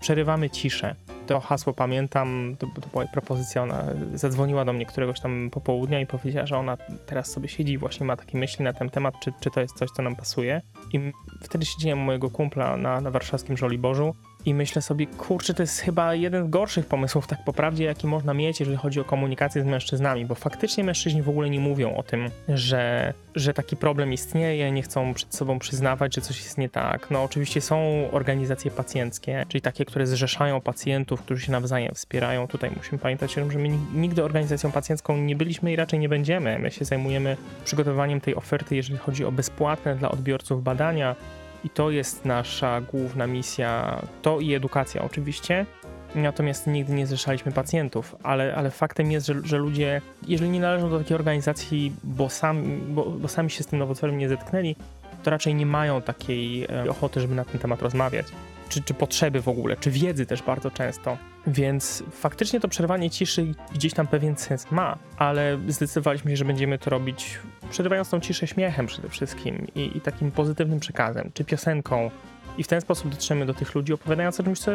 przerywamy 0.00 0.50
ciszę. 0.50 0.94
To 1.26 1.40
hasło 1.40 1.72
pamiętam, 1.72 2.56
to, 2.58 2.66
to 2.80 2.88
była 2.88 3.06
propozycja, 3.06 3.62
ona 3.62 3.84
zadzwoniła 4.14 4.64
do 4.64 4.72
mnie 4.72 4.86
któregoś 4.86 5.20
tam 5.20 5.50
popołudnia 5.52 6.00
i 6.00 6.06
powiedziała, 6.06 6.46
że 6.46 6.58
ona 6.58 6.76
teraz 7.06 7.30
sobie 7.30 7.48
siedzi 7.48 7.72
i 7.72 7.78
właśnie 7.78 8.06
ma 8.06 8.16
takie 8.16 8.38
myśli 8.38 8.64
na 8.64 8.72
ten 8.72 8.90
temat, 8.90 9.14
czy, 9.20 9.32
czy 9.40 9.50
to 9.50 9.60
jest 9.60 9.76
coś, 9.76 9.90
co 9.90 10.02
nam 10.02 10.16
pasuje. 10.16 10.60
I 10.92 11.12
wtedy 11.42 11.66
siedziałem 11.66 11.98
mojego 11.98 12.30
kumpla 12.30 12.76
na, 12.76 13.00
na 13.00 13.10
warszawskim 13.10 13.56
Żoliborzu 13.56 14.14
I 14.46 14.54
myślę 14.54 14.82
sobie, 14.82 15.06
kurczę, 15.06 15.54
to 15.54 15.62
jest 15.62 15.80
chyba 15.80 16.14
jeden 16.14 16.46
z 16.46 16.50
gorszych 16.50 16.86
pomysłów, 16.86 17.26
tak 17.26 17.44
po 17.44 17.52
prawdzie, 17.52 17.84
jaki 17.84 18.06
można 18.06 18.34
mieć, 18.34 18.60
jeżeli 18.60 18.76
chodzi 18.76 19.00
o 19.00 19.04
komunikację 19.04 19.62
z 19.62 19.66
mężczyznami, 19.66 20.26
bo 20.26 20.34
faktycznie 20.34 20.84
mężczyźni 20.84 21.22
w 21.22 21.28
ogóle 21.28 21.50
nie 21.50 21.60
mówią 21.60 21.96
o 21.96 22.02
tym, 22.02 22.30
że, 22.48 23.14
że 23.34 23.54
taki 23.54 23.76
problem 23.76 24.12
istnieje, 24.12 24.72
nie 24.72 24.82
chcą 24.82 25.14
przed 25.14 25.34
sobą 25.34 25.58
przyznawać, 25.58 26.14
że 26.14 26.20
coś 26.20 26.44
jest 26.44 26.58
nie 26.58 26.68
tak. 26.68 27.10
No 27.10 27.22
oczywiście 27.22 27.60
są 27.60 28.08
organizacje 28.12 28.70
pacjenckie, 28.70 29.46
czyli 29.48 29.62
takie, 29.62 29.84
które 29.84 30.06
zrzeszają 30.06 30.60
pacjentów, 30.60 31.22
którzy 31.22 31.46
się 31.46 31.52
nawzajem 31.52 31.94
wspierają. 31.94 32.48
Tutaj 32.48 32.70
musimy 32.76 32.98
pamiętać 32.98 33.32
o 33.32 33.40
tym, 33.40 33.52
że 33.52 33.58
my 33.58 33.68
nigdy 33.94 34.24
organizacją 34.24 34.72
pacjencką 34.72 35.16
nie 35.16 35.36
byliśmy 35.36 35.72
i 35.72 35.76
raczej 35.76 35.98
nie 35.98 36.08
będziemy. 36.08 36.58
My 36.58 36.70
się 36.70 36.84
zajmujemy 36.84 37.36
przygotowaniem 37.64 38.20
tej 38.20 38.34
oferty, 38.34 38.76
jeżeli 38.76 38.98
chodzi 38.98 39.24
o 39.24 39.32
bezpłatne 39.32 39.96
dla 39.96 40.10
odbiorców 40.10 40.62
badania, 40.62 41.16
i 41.64 41.70
to 41.70 41.90
jest 41.90 42.24
nasza 42.24 42.80
główna 42.80 43.26
misja, 43.26 44.02
to 44.22 44.40
i 44.40 44.54
edukacja 44.54 45.02
oczywiście. 45.02 45.66
Natomiast 46.14 46.66
nigdy 46.66 46.94
nie 46.94 47.06
zrzeszaliśmy 47.06 47.52
pacjentów, 47.52 48.16
ale, 48.22 48.54
ale 48.54 48.70
faktem 48.70 49.12
jest, 49.12 49.26
że, 49.26 49.34
że 49.44 49.58
ludzie, 49.58 50.00
jeżeli 50.28 50.50
nie 50.50 50.60
należą 50.60 50.90
do 50.90 50.98
takiej 50.98 51.14
organizacji, 51.14 51.92
bo, 52.04 52.28
sam, 52.28 52.80
bo, 52.88 53.04
bo 53.04 53.28
sami 53.28 53.50
się 53.50 53.64
z 53.64 53.66
tym 53.66 53.78
nowotworem 53.78 54.18
nie 54.18 54.28
zetknęli, 54.28 54.76
to 55.22 55.30
raczej 55.30 55.54
nie 55.54 55.66
mają 55.66 56.02
takiej 56.02 56.64
e, 56.64 56.90
ochoty, 56.90 57.20
żeby 57.20 57.34
na 57.34 57.44
ten 57.44 57.60
temat 57.60 57.82
rozmawiać. 57.82 58.26
Czy, 58.68 58.82
czy 58.82 58.94
potrzeby 58.94 59.40
w 59.40 59.48
ogóle, 59.48 59.76
czy 59.76 59.90
wiedzy 59.90 60.26
też 60.26 60.42
bardzo 60.42 60.70
często. 60.70 61.18
Więc 61.48 62.02
faktycznie 62.10 62.60
to 62.60 62.68
przerwanie 62.68 63.10
ciszy 63.10 63.54
gdzieś 63.74 63.94
tam 63.94 64.06
pewien 64.06 64.36
sens 64.36 64.70
ma, 64.70 64.98
ale 65.16 65.58
zdecydowaliśmy 65.68 66.30
się, 66.30 66.36
że 66.36 66.44
będziemy 66.44 66.78
to 66.78 66.90
robić 66.90 67.38
przerywając 67.70 68.10
tą 68.10 68.20
ciszę 68.20 68.46
śmiechem 68.46 68.86
przede 68.86 69.08
wszystkim 69.08 69.66
i, 69.74 69.96
i 69.96 70.00
takim 70.00 70.30
pozytywnym 70.30 70.80
przekazem, 70.80 71.30
czy 71.34 71.44
piosenką, 71.44 72.10
i 72.58 72.62
w 72.62 72.68
ten 72.68 72.80
sposób 72.80 73.10
dotrzemy 73.10 73.46
do 73.46 73.54
tych 73.54 73.74
ludzi, 73.74 73.92
opowiadając 73.92 74.40
o 74.40 74.42
czymś, 74.42 74.58
co 74.58 74.70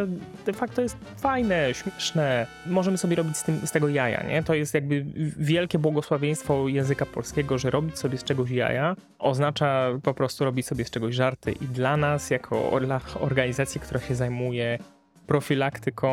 de 0.45 0.53
facto 0.53 0.81
jest 0.81 0.97
fajne, 1.17 1.73
śmieszne. 1.73 2.47
Możemy 2.65 2.97
sobie 2.97 3.15
robić 3.15 3.37
z, 3.37 3.43
tym, 3.43 3.67
z 3.67 3.71
tego 3.71 3.89
jaja, 3.89 4.23
nie? 4.23 4.43
To 4.43 4.53
jest 4.53 4.73
jakby 4.73 5.05
wielkie 5.37 5.79
błogosławieństwo 5.79 6.67
języka 6.67 7.05
polskiego, 7.05 7.57
że 7.57 7.69
robić 7.69 7.99
sobie 7.99 8.17
z 8.17 8.23
czegoś 8.23 8.49
jaja 8.49 8.95
oznacza 9.19 9.89
po 10.03 10.13
prostu 10.13 10.45
robić 10.45 10.67
sobie 10.67 10.85
z 10.85 10.89
czegoś 10.89 11.15
żarty. 11.15 11.51
I 11.51 11.65
dla 11.65 11.97
nas, 11.97 12.29
jako 12.29 12.71
organizacji, 13.19 13.81
która 13.81 13.99
się 13.99 14.15
zajmuje 14.15 14.79
profilaktyką 15.27 16.09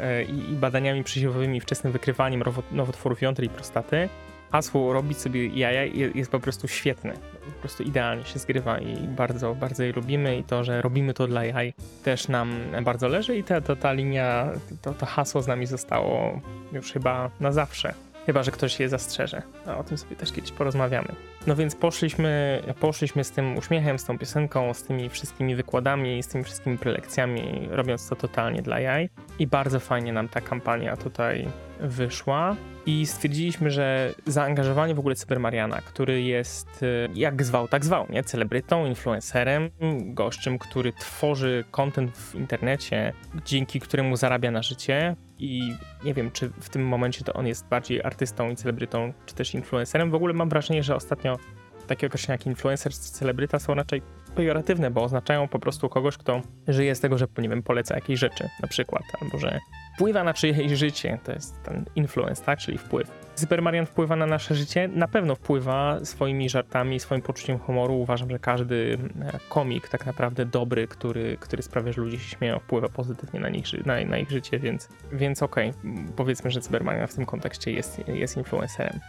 e, 0.00 0.22
i 0.22 0.56
badaniami 0.56 1.04
przesiewowymi, 1.04 1.60
wczesnym 1.60 1.92
wykrywaniem 1.92 2.42
nowotworów 2.72 3.22
jąder 3.22 3.44
i 3.44 3.48
prostaty, 3.48 4.08
hasło 4.52 4.92
robić 4.92 5.18
sobie 5.18 5.46
jaja 5.46 5.84
jest 6.14 6.30
po 6.30 6.40
prostu 6.40 6.68
świetne. 6.68 7.12
Po 7.44 7.60
prostu 7.60 7.82
idealnie 7.82 8.24
się 8.24 8.38
zgrywa 8.38 8.78
i 8.78 8.96
bardzo, 8.96 9.54
bardzo 9.54 9.82
je 9.82 9.92
lubimy 9.92 10.38
i 10.38 10.44
to, 10.44 10.64
że 10.64 10.82
robimy 10.82 11.14
to 11.14 11.26
dla 11.26 11.44
jaj 11.44 11.74
też 12.04 12.28
nam 12.28 12.54
bardzo 12.82 13.08
leży 13.08 13.36
i 13.36 13.44
ta, 13.44 13.60
ta, 13.60 13.76
ta 13.76 13.92
linia, 13.92 14.52
to, 14.82 14.94
to 14.94 15.06
hasło 15.06 15.42
z 15.42 15.46
nami 15.46 15.66
zostało 15.66 16.40
już 16.72 16.92
chyba 16.92 17.30
na 17.40 17.52
zawsze. 17.52 17.94
Chyba, 18.26 18.42
że 18.42 18.50
ktoś 18.50 18.80
je 18.80 18.88
zastrzeże. 18.88 19.42
A 19.66 19.78
o 19.78 19.84
tym 19.84 19.98
sobie 19.98 20.16
też 20.16 20.32
kiedyś 20.32 20.52
porozmawiamy. 20.52 21.08
No 21.46 21.56
więc 21.56 21.76
poszliśmy, 21.76 22.62
poszliśmy 22.80 23.24
z 23.24 23.30
tym 23.30 23.56
uśmiechem, 23.56 23.98
z 23.98 24.04
tą 24.04 24.18
piosenką, 24.18 24.74
z 24.74 24.82
tymi 24.82 25.08
wszystkimi 25.08 25.56
wykładami, 25.56 26.22
z 26.22 26.28
tymi 26.28 26.44
wszystkimi 26.44 26.78
prelekcjami, 26.78 27.68
robiąc 27.70 28.08
to 28.08 28.16
totalnie 28.16 28.62
dla 28.62 28.80
jaj. 28.80 29.08
I 29.38 29.46
bardzo 29.46 29.80
fajnie 29.80 30.12
nam 30.12 30.28
ta 30.28 30.40
kampania 30.40 30.96
tutaj 30.96 31.48
wyszła 31.80 32.56
i 32.86 33.06
stwierdziliśmy, 33.06 33.70
że 33.70 34.14
zaangażowanie 34.26 34.94
w 34.94 34.98
ogóle 34.98 35.14
Cybermariana, 35.14 35.80
który 35.80 36.22
jest 36.22 36.82
y, 36.82 37.08
jak 37.14 37.42
zwał, 37.42 37.68
tak 37.68 37.84
zwał, 37.84 38.06
nie? 38.10 38.24
Celebrytą, 38.24 38.86
influencerem, 38.86 39.70
gościem, 40.00 40.58
który 40.58 40.92
tworzy 40.92 41.64
content 41.70 42.18
w 42.18 42.34
internecie, 42.34 43.12
dzięki 43.44 43.80
któremu 43.80 44.16
zarabia 44.16 44.50
na 44.50 44.62
życie 44.62 45.16
i 45.38 45.76
nie 46.04 46.14
wiem, 46.14 46.30
czy 46.30 46.48
w 46.48 46.68
tym 46.68 46.86
momencie 46.86 47.24
to 47.24 47.32
on 47.32 47.46
jest 47.46 47.68
bardziej 47.68 48.02
artystą 48.02 48.50
i 48.50 48.56
celebrytą, 48.56 49.12
czy 49.26 49.34
też 49.34 49.54
influencerem. 49.54 50.10
W 50.10 50.14
ogóle 50.14 50.34
mam 50.34 50.48
wrażenie, 50.48 50.82
że 50.82 50.96
ostatnio 50.96 51.38
takie 51.86 52.06
określenia 52.06 52.34
jak 52.34 52.46
influencer 52.46 52.92
czy 52.92 52.98
celebryta 52.98 53.58
są 53.58 53.74
raczej 53.74 54.02
pejoratywne, 54.34 54.90
bo 54.90 55.02
oznaczają 55.02 55.48
po 55.48 55.58
prostu 55.58 55.88
kogoś, 55.88 56.16
kto 56.16 56.42
żyje 56.68 56.94
z 56.94 57.00
tego, 57.00 57.18
że 57.18 57.26
nie 57.38 57.48
wiem, 57.48 57.62
poleca 57.62 57.94
jakieś 57.94 58.20
rzeczy 58.20 58.48
na 58.62 58.68
przykład, 58.68 59.02
albo 59.20 59.38
że 59.38 59.60
wpływa 59.94 60.24
na 60.24 60.34
czyjeś 60.34 60.72
życie, 60.72 61.18
to 61.24 61.32
jest 61.32 61.62
ten 61.62 61.84
influence, 61.96 62.44
tak, 62.44 62.58
czyli 62.58 62.78
wpływ. 62.78 63.24
Super 63.34 63.62
Marian 63.62 63.86
wpływa 63.86 64.16
na 64.16 64.26
nasze 64.26 64.54
życie? 64.54 64.88
Na 64.88 65.08
pewno 65.08 65.34
wpływa 65.34 66.04
swoimi 66.04 66.48
żartami, 66.48 67.00
swoim 67.00 67.22
poczuciem 67.22 67.58
humoru. 67.58 68.00
Uważam, 68.00 68.30
że 68.30 68.38
każdy 68.38 68.98
e, 69.22 69.38
komik 69.48 69.88
tak 69.88 70.06
naprawdę 70.06 70.46
dobry, 70.46 70.88
który, 70.88 71.36
który 71.40 71.62
sprawia, 71.62 71.92
że 71.92 72.00
ludzie 72.00 72.18
się 72.18 72.36
śmieją, 72.36 72.58
wpływa 72.58 72.88
pozytywnie 72.88 73.40
na, 73.40 73.48
nich, 73.48 73.86
na, 73.86 74.04
na 74.04 74.18
ich 74.18 74.30
życie, 74.30 74.58
więc, 74.58 74.88
więc 75.12 75.42
okej, 75.42 75.70
okay. 75.70 76.12
powiedzmy, 76.16 76.50
że 76.50 76.60
Cybermania 76.60 77.06
w 77.06 77.14
tym 77.14 77.26
kontekście 77.26 77.72
jest, 77.72 78.08
jest 78.08 78.36
influencerem. 78.36 79.00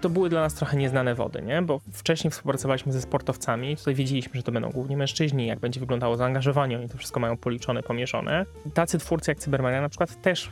To, 0.00 0.10
były 0.10 0.28
dla 0.28 0.40
nas 0.40 0.54
trochę 0.54 0.76
nieznane 0.76 1.14
wody, 1.14 1.42
nie? 1.42 1.62
Bo 1.62 1.80
wcześniej 1.92 2.30
współpracowaliśmy 2.30 2.92
ze 2.92 3.00
sportowcami, 3.00 3.76
tutaj 3.76 3.94
wiedzieliśmy, 3.94 4.32
że 4.34 4.42
to 4.42 4.52
będą 4.52 4.70
głównie 4.70 4.96
mężczyźni, 4.96 5.46
jak 5.46 5.58
będzie 5.58 5.80
wyglądało 5.80 6.16
zaangażowanie, 6.16 6.78
oni 6.78 6.88
to 6.88 6.98
wszystko 6.98 7.20
mają 7.20 7.36
policzone, 7.36 7.82
pomieszane. 7.82 8.44
Tacy 8.74 8.98
twórcy 8.98 9.30
jak 9.30 9.38
Cybermania 9.38 9.80
na 9.80 9.88
przykład 9.88 10.22
też 10.22 10.50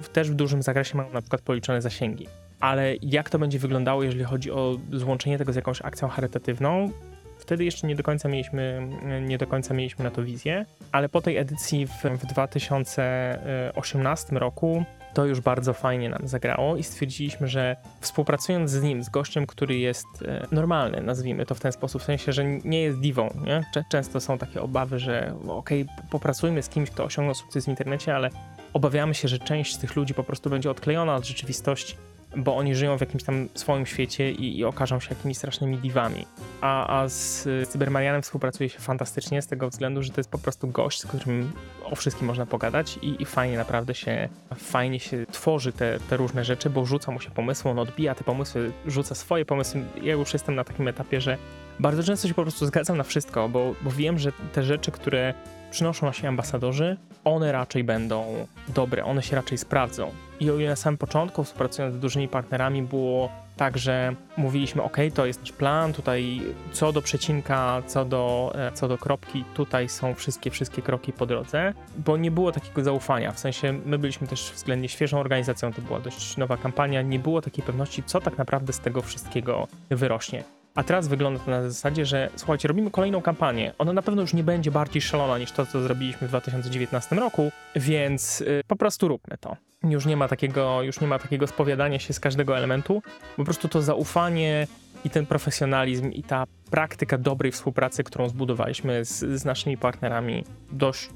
w, 0.00 0.08
też 0.08 0.30
w 0.30 0.34
dużym 0.34 0.62
zakresie 0.62 0.96
mają 0.96 1.12
na 1.12 1.20
przykład 1.20 1.42
policzone 1.42 1.82
zasięgi. 1.82 2.26
Ale 2.60 2.94
jak 3.02 3.30
to 3.30 3.38
będzie 3.38 3.58
wyglądało, 3.58 4.02
jeżeli 4.02 4.24
chodzi 4.24 4.50
o 4.50 4.76
złączenie 4.92 5.38
tego 5.38 5.52
z 5.52 5.56
jakąś 5.56 5.82
akcją 5.82 6.08
charytatywną, 6.08 6.90
wtedy 7.38 7.64
jeszcze 7.64 7.86
nie 7.86 7.96
do 7.96 8.02
końca 8.02 8.28
mieliśmy, 8.28 8.88
nie 9.20 9.38
do 9.38 9.46
końca 9.46 9.74
mieliśmy 9.74 10.04
na 10.04 10.10
to 10.10 10.22
wizję, 10.22 10.66
ale 10.92 11.08
po 11.08 11.20
tej 11.20 11.36
edycji 11.36 11.86
w, 11.86 12.04
w 12.04 12.26
2018 12.26 14.36
roku 14.36 14.84
to 15.16 15.24
już 15.24 15.40
bardzo 15.40 15.72
fajnie 15.72 16.08
nam 16.08 16.28
zagrało 16.28 16.76
i 16.76 16.82
stwierdziliśmy, 16.82 17.48
że 17.48 17.76
współpracując 18.00 18.70
z 18.70 18.82
nim, 18.82 19.02
z 19.02 19.08
gościem, 19.08 19.46
który 19.46 19.78
jest 19.78 20.06
e, 20.24 20.46
normalny, 20.52 21.02
nazwijmy 21.02 21.46
to 21.46 21.54
w 21.54 21.60
ten 21.60 21.72
sposób, 21.72 22.02
w 22.02 22.04
sensie, 22.04 22.32
że 22.32 22.44
nie 22.44 22.82
jest 22.82 23.00
diwą, 23.00 23.34
nie? 23.46 23.64
Często 23.88 24.20
są 24.20 24.38
takie 24.38 24.62
obawy, 24.62 24.98
że 24.98 25.34
okej, 25.48 25.82
okay, 25.82 26.08
popracujmy 26.10 26.62
z 26.62 26.68
kimś, 26.68 26.90
kto 26.90 27.04
osiągnął 27.04 27.34
sukces 27.34 27.64
w 27.64 27.68
internecie, 27.68 28.16
ale 28.16 28.30
obawiamy 28.72 29.14
się, 29.14 29.28
że 29.28 29.38
część 29.38 29.74
z 29.74 29.78
tych 29.78 29.96
ludzi 29.96 30.14
po 30.14 30.24
prostu 30.24 30.50
będzie 30.50 30.70
odklejona 30.70 31.14
od 31.14 31.26
rzeczywistości, 31.26 31.96
bo 32.36 32.56
oni 32.56 32.74
żyją 32.74 32.98
w 32.98 33.00
jakimś 33.00 33.22
tam 33.24 33.48
swoim 33.54 33.86
świecie 33.86 34.32
i, 34.32 34.58
i 34.58 34.64
okażą 34.64 35.00
się 35.00 35.14
jakimiś 35.14 35.36
strasznymi 35.36 35.78
diwami. 35.78 36.26
A, 36.60 37.00
a 37.00 37.08
z, 37.08 37.42
z 37.42 37.68
Cybermarianem 37.68 38.22
współpracuje 38.22 38.68
się 38.68 38.78
fantastycznie 38.78 39.42
z 39.42 39.46
tego 39.46 39.68
względu, 39.68 40.02
że 40.02 40.10
to 40.10 40.20
jest 40.20 40.30
po 40.30 40.38
prostu 40.38 40.68
gość, 40.68 41.00
z 41.00 41.06
którym 41.06 41.52
o 41.86 41.96
wszystkim 41.96 42.26
można 42.26 42.46
pogadać 42.46 42.98
i, 43.02 43.22
i 43.22 43.24
fajnie 43.24 43.56
naprawdę 43.56 43.94
się, 43.94 44.28
fajnie 44.56 45.00
się 45.00 45.26
tworzy 45.32 45.72
te, 45.72 45.98
te 46.10 46.16
różne 46.16 46.44
rzeczy, 46.44 46.70
bo 46.70 46.86
rzuca 46.86 47.12
mu 47.12 47.20
się 47.20 47.30
pomysły, 47.30 47.70
on 47.70 47.78
odbija 47.78 48.14
te 48.14 48.24
pomysły, 48.24 48.72
rzuca 48.86 49.14
swoje 49.14 49.44
pomysły. 49.44 49.84
Ja 50.02 50.12
już 50.12 50.32
jestem 50.32 50.54
na 50.54 50.64
takim 50.64 50.88
etapie, 50.88 51.20
że 51.20 51.38
bardzo 51.80 52.02
często 52.02 52.28
się 52.28 52.34
po 52.34 52.42
prostu 52.42 52.66
zgadzam 52.66 52.96
na 52.96 53.04
wszystko, 53.04 53.48
bo, 53.48 53.74
bo 53.82 53.90
wiem, 53.90 54.18
że 54.18 54.32
te 54.52 54.62
rzeczy, 54.62 54.90
które 54.90 55.34
przynoszą 55.70 56.06
nasi 56.06 56.26
ambasadorzy, 56.26 56.96
one 57.24 57.52
raczej 57.52 57.84
będą 57.84 58.46
dobre, 58.68 59.04
one 59.04 59.22
się 59.22 59.36
raczej 59.36 59.58
sprawdzą. 59.58 60.10
I 60.40 60.50
o 60.50 60.58
ile 60.58 60.68
na 60.68 60.76
samym 60.76 60.98
początku, 60.98 61.44
współpracując 61.44 61.94
z 61.94 61.98
dużymi 61.98 62.28
partnerami, 62.28 62.82
było 62.82 63.30
tak, 63.56 63.78
że 63.78 64.14
mówiliśmy, 64.36 64.82
ok, 64.82 64.96
to 65.14 65.26
jest 65.26 65.40
nasz 65.40 65.52
plan, 65.52 65.92
tutaj 65.92 66.42
co 66.72 66.92
do 66.92 67.02
przecinka, 67.02 67.82
co 67.86 68.04
do, 68.04 68.52
e, 68.54 68.72
co 68.72 68.88
do 68.88 68.98
kropki, 68.98 69.44
tutaj 69.54 69.88
są 69.88 70.14
wszystkie, 70.14 70.50
wszystkie 70.50 70.82
kroki 70.82 71.12
po 71.12 71.26
drodze, 71.26 71.74
bo 71.98 72.16
nie 72.16 72.30
było 72.30 72.52
takiego 72.52 72.84
zaufania, 72.84 73.32
w 73.32 73.38
sensie 73.38 73.72
my 73.86 73.98
byliśmy 73.98 74.26
też 74.26 74.52
względnie 74.54 74.88
świeżą 74.88 75.20
organizacją, 75.20 75.72
to 75.72 75.82
była 75.82 76.00
dość 76.00 76.36
nowa 76.36 76.56
kampania, 76.56 77.02
nie 77.02 77.18
było 77.18 77.42
takiej 77.42 77.64
pewności, 77.64 78.02
co 78.02 78.20
tak 78.20 78.38
naprawdę 78.38 78.72
z 78.72 78.80
tego 78.80 79.02
wszystkiego 79.02 79.68
wyrośnie. 79.90 80.44
A 80.76 80.82
teraz 80.82 81.08
wygląda 81.08 81.40
to 81.40 81.50
na 81.50 81.62
zasadzie, 81.62 82.06
że 82.06 82.30
słuchajcie, 82.36 82.68
robimy 82.68 82.90
kolejną 82.90 83.22
kampanię. 83.22 83.72
Ona 83.78 83.92
na 83.92 84.02
pewno 84.02 84.22
już 84.22 84.34
nie 84.34 84.44
będzie 84.44 84.70
bardziej 84.70 85.02
szalona 85.02 85.38
niż 85.38 85.52
to, 85.52 85.66
co 85.66 85.82
zrobiliśmy 85.82 86.26
w 86.26 86.30
2019 86.30 87.16
roku, 87.16 87.50
więc 87.76 88.40
yy, 88.40 88.62
po 88.66 88.76
prostu 88.76 89.08
róbmy 89.08 89.38
to. 89.40 89.56
Już 89.84 90.06
nie 90.06 90.16
ma 90.16 90.28
takiego, 90.28 90.82
już 90.82 91.00
nie 91.00 91.06
ma 91.06 91.18
takiego 91.18 91.46
spowiadania 91.46 91.98
się 91.98 92.12
z 92.12 92.20
każdego 92.20 92.56
elementu. 92.56 93.02
Po 93.36 93.44
prostu 93.44 93.68
to 93.68 93.82
zaufanie 93.82 94.66
i 95.04 95.10
ten 95.10 95.26
profesjonalizm 95.26 96.10
i 96.10 96.22
ta 96.22 96.44
praktyka 96.70 97.18
dobrej 97.18 97.52
współpracy, 97.52 98.04
którą 98.04 98.28
zbudowaliśmy 98.28 99.04
z, 99.04 99.40
z 99.40 99.44
naszymi 99.44 99.76
partnerami 99.76 100.44
dość 100.72 101.10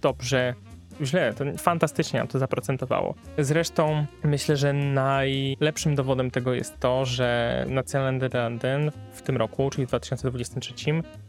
dobrze 0.00 0.54
źle, 1.02 1.34
to 1.34 1.44
fantastycznie 1.58 2.18
nam 2.18 2.28
to 2.28 2.38
zaprocentowało. 2.38 3.14
Zresztą 3.38 4.06
myślę, 4.24 4.56
że 4.56 4.72
najlepszym 4.72 5.94
dowodem 5.94 6.30
tego 6.30 6.54
jest 6.54 6.80
to, 6.80 7.04
że 7.04 7.66
na 7.68 7.82
London 8.34 8.90
w 9.12 9.22
tym 9.22 9.36
roku, 9.36 9.70
czyli 9.70 9.86
w 9.86 9.88
2023, 9.88 10.74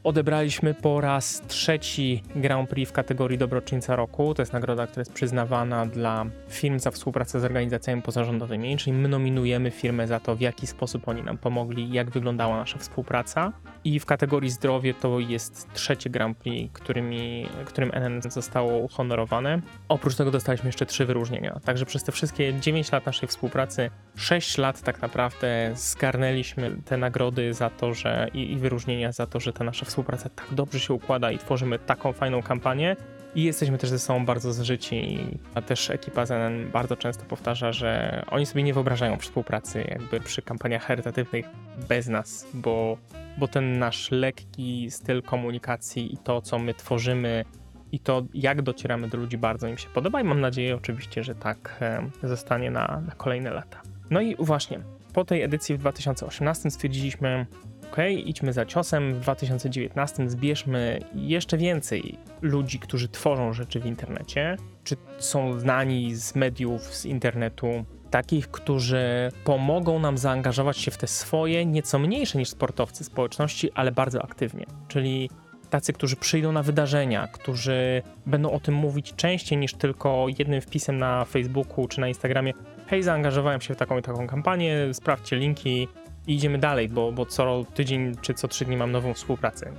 odebraliśmy 0.04 0.74
po 0.74 1.02
raz 1.02 1.42
trzeci 1.48 2.24
Grand 2.36 2.70
Prix 2.70 2.92
w 2.92 2.94
kategorii 2.94 3.38
Dobroczyńca 3.38 3.96
Roku. 3.96 4.34
To 4.34 4.42
jest 4.42 4.54
nagroda, 4.54 4.88
która 4.88 5.02
jest 5.02 5.14
przyznawana 5.14 5.86
dla 5.86 6.26
firm 6.50 6.80
za 6.80 6.92
współpracę 6.92 7.40
z 7.40 7.46
organizacjami 7.46 8.02
pozarządowymi, 8.02 8.78
czyli 8.78 8.94
my 8.94 9.08
nominujemy 9.08 9.72
firmę 9.72 10.08
za 10.08 10.20
to, 10.20 10.36
w 10.36 10.42
jaki 10.42 10.68
sposób 10.68 11.08
oni 11.08 11.24
nam 11.24 11.38
pomogli, 11.38 11.94
jak 11.94 12.10
wyglądała 12.10 12.58
nasza 12.58 12.78
współpraca. 12.78 13.52
I 13.84 14.00
w 14.00 14.06
kategorii 14.06 14.50
zdrowie 14.50 14.94
to 14.94 15.20
jest 15.20 15.74
trzecie 15.74 16.10
Grand 16.10 16.38
Prix, 16.38 16.74
którymi, 16.74 17.48
którym 17.66 17.92
NN 17.94 18.22
zostało 18.22 18.78
uhonorowane. 18.78 19.53
Oprócz 19.90 20.16
tego 20.16 20.32
dostaliśmy 20.32 20.68
jeszcze 20.68 20.86
trzy 20.86 21.06
wyróżnienia. 21.06 21.60
Także 21.66 21.86
przez 21.86 22.04
te 22.04 22.12
wszystkie 22.12 22.60
9 22.60 22.92
lat 22.92 23.06
naszej 23.06 23.30
współpracy, 23.30 23.90
6 24.16 24.58
lat 24.58 24.82
tak 24.82 25.02
naprawdę 25.02 25.72
zgarnęliśmy 25.76 26.76
te 26.86 26.98
nagrody 26.98 27.54
za 27.54 27.70
to, 27.70 27.94
że 27.94 28.28
i, 28.34 28.52
i 28.52 28.58
wyróżnienia 28.58 29.12
za 29.12 29.28
to, 29.28 29.40
że 29.40 29.54
ta 29.54 29.64
nasza 29.64 29.86
współpraca 29.86 30.30
tak 30.30 30.48
dobrze 30.52 30.80
się 30.80 30.94
układa 30.94 31.32
i 31.32 31.38
tworzymy 31.38 31.80
taką 31.80 32.14
fajną 32.14 32.44
kampanię. 32.44 32.96
I 33.36 33.44
jesteśmy 33.44 33.78
też 33.78 33.90
ze 33.90 34.00
sobą 34.00 34.26
bardzo 34.26 34.54
zżyci, 34.54 35.28
a 35.56 35.62
też 35.62 35.90
ekipa 35.90 36.26
ZNN 36.26 36.72
bardzo 36.72 36.96
często 36.96 37.26
powtarza, 37.26 37.72
że 37.72 38.22
oni 38.32 38.46
sobie 38.46 38.64
nie 38.64 38.74
wyobrażają 38.74 39.18
współpracy 39.18 39.86
jakby 39.88 40.20
przy 40.20 40.42
kampaniach 40.42 40.84
charytatywnych 40.84 41.46
bez 41.90 42.08
nas, 42.08 42.48
bo, 42.54 42.98
bo 43.38 43.48
ten 43.48 43.80
nasz 43.80 44.12
lekki 44.12 44.92
styl 44.92 45.22
komunikacji 45.22 46.14
i 46.14 46.18
to, 46.18 46.42
co 46.42 46.60
my 46.60 46.74
tworzymy, 46.74 47.46
i 47.94 48.00
to, 48.00 48.24
jak 48.34 48.62
docieramy 48.62 49.08
do 49.08 49.18
ludzi, 49.18 49.38
bardzo 49.38 49.68
im 49.68 49.78
się 49.78 49.90
podoba 49.90 50.22
i 50.22 50.24
mam 50.24 50.42
nadzieję 50.42 50.76
oczywiście, 50.76 51.24
że 51.24 51.36
tak 51.36 51.78
e, 51.82 52.10
zostanie 52.24 52.72
na, 52.72 53.02
na 53.08 53.16
kolejne 53.18 53.52
lata. 53.52 53.82
No 54.10 54.22
i 54.22 54.36
właśnie, 54.40 54.80
po 55.14 55.26
tej 55.26 55.42
edycji 55.42 55.76
w 55.76 55.78
2018 55.78 56.72
stwierdziliśmy, 56.72 57.46
ok, 57.92 57.98
idźmy 58.26 58.54
za 58.54 58.66
ciosem, 58.66 59.14
w 59.14 59.20
2019 59.20 60.30
zbierzmy 60.30 61.00
jeszcze 61.16 61.58
więcej 61.58 62.18
ludzi, 62.42 62.80
którzy 62.80 63.10
tworzą 63.10 63.54
rzeczy 63.54 63.80
w 63.80 63.86
internecie, 63.86 64.58
czy 64.84 64.96
są 65.18 65.60
znani 65.60 66.16
z 66.16 66.36
mediów, 66.36 66.82
z 66.82 67.06
internetu, 67.06 67.86
takich, 68.10 68.52
którzy 68.52 69.32
pomogą 69.44 70.00
nam 70.00 70.18
zaangażować 70.18 70.78
się 70.78 70.92
w 70.92 70.98
te 70.98 71.08
swoje, 71.08 71.66
nieco 71.66 72.00
mniejsze 72.00 72.38
niż 72.38 72.50
sportowcy 72.50 73.04
społeczności, 73.04 73.72
ale 73.72 73.92
bardzo 73.92 74.24
aktywnie. 74.24 74.66
Czyli 74.88 75.30
tacy, 75.74 75.94
którzy 75.94 76.16
przyjdą 76.16 76.52
na 76.52 76.64
wydarzenia, 76.64 77.28
którzy 77.28 78.02
będą 78.26 78.52
o 78.52 78.60
tym 78.60 78.76
mówić 78.76 79.14
częściej 79.16 79.58
niż 79.58 79.74
tylko 79.74 80.26
jednym 80.38 80.62
wpisem 80.62 80.98
na 80.98 81.26
Facebooku 81.26 81.88
czy 81.88 82.02
na 82.02 82.08
Instagramie. 82.08 82.54
Hej, 82.88 83.04
zaangażowałem 83.04 83.62
się 83.62 83.74
w 83.74 83.78
taką 83.78 83.98
i 83.98 84.02
taką 84.02 84.28
kampanię, 84.28 84.94
sprawdźcie 84.94 85.36
linki 85.36 85.88
i 86.28 86.36
idziemy 86.36 86.58
dalej, 86.58 86.90
bo, 86.90 87.12
bo 87.12 87.26
co 87.26 87.66
tydzień 87.74 88.16
czy 88.22 88.34
co 88.34 88.48
trzy 88.48 88.66
dni 88.66 88.78
mam 88.78 88.92
nową 88.92 89.14
współpracę. 89.14 89.72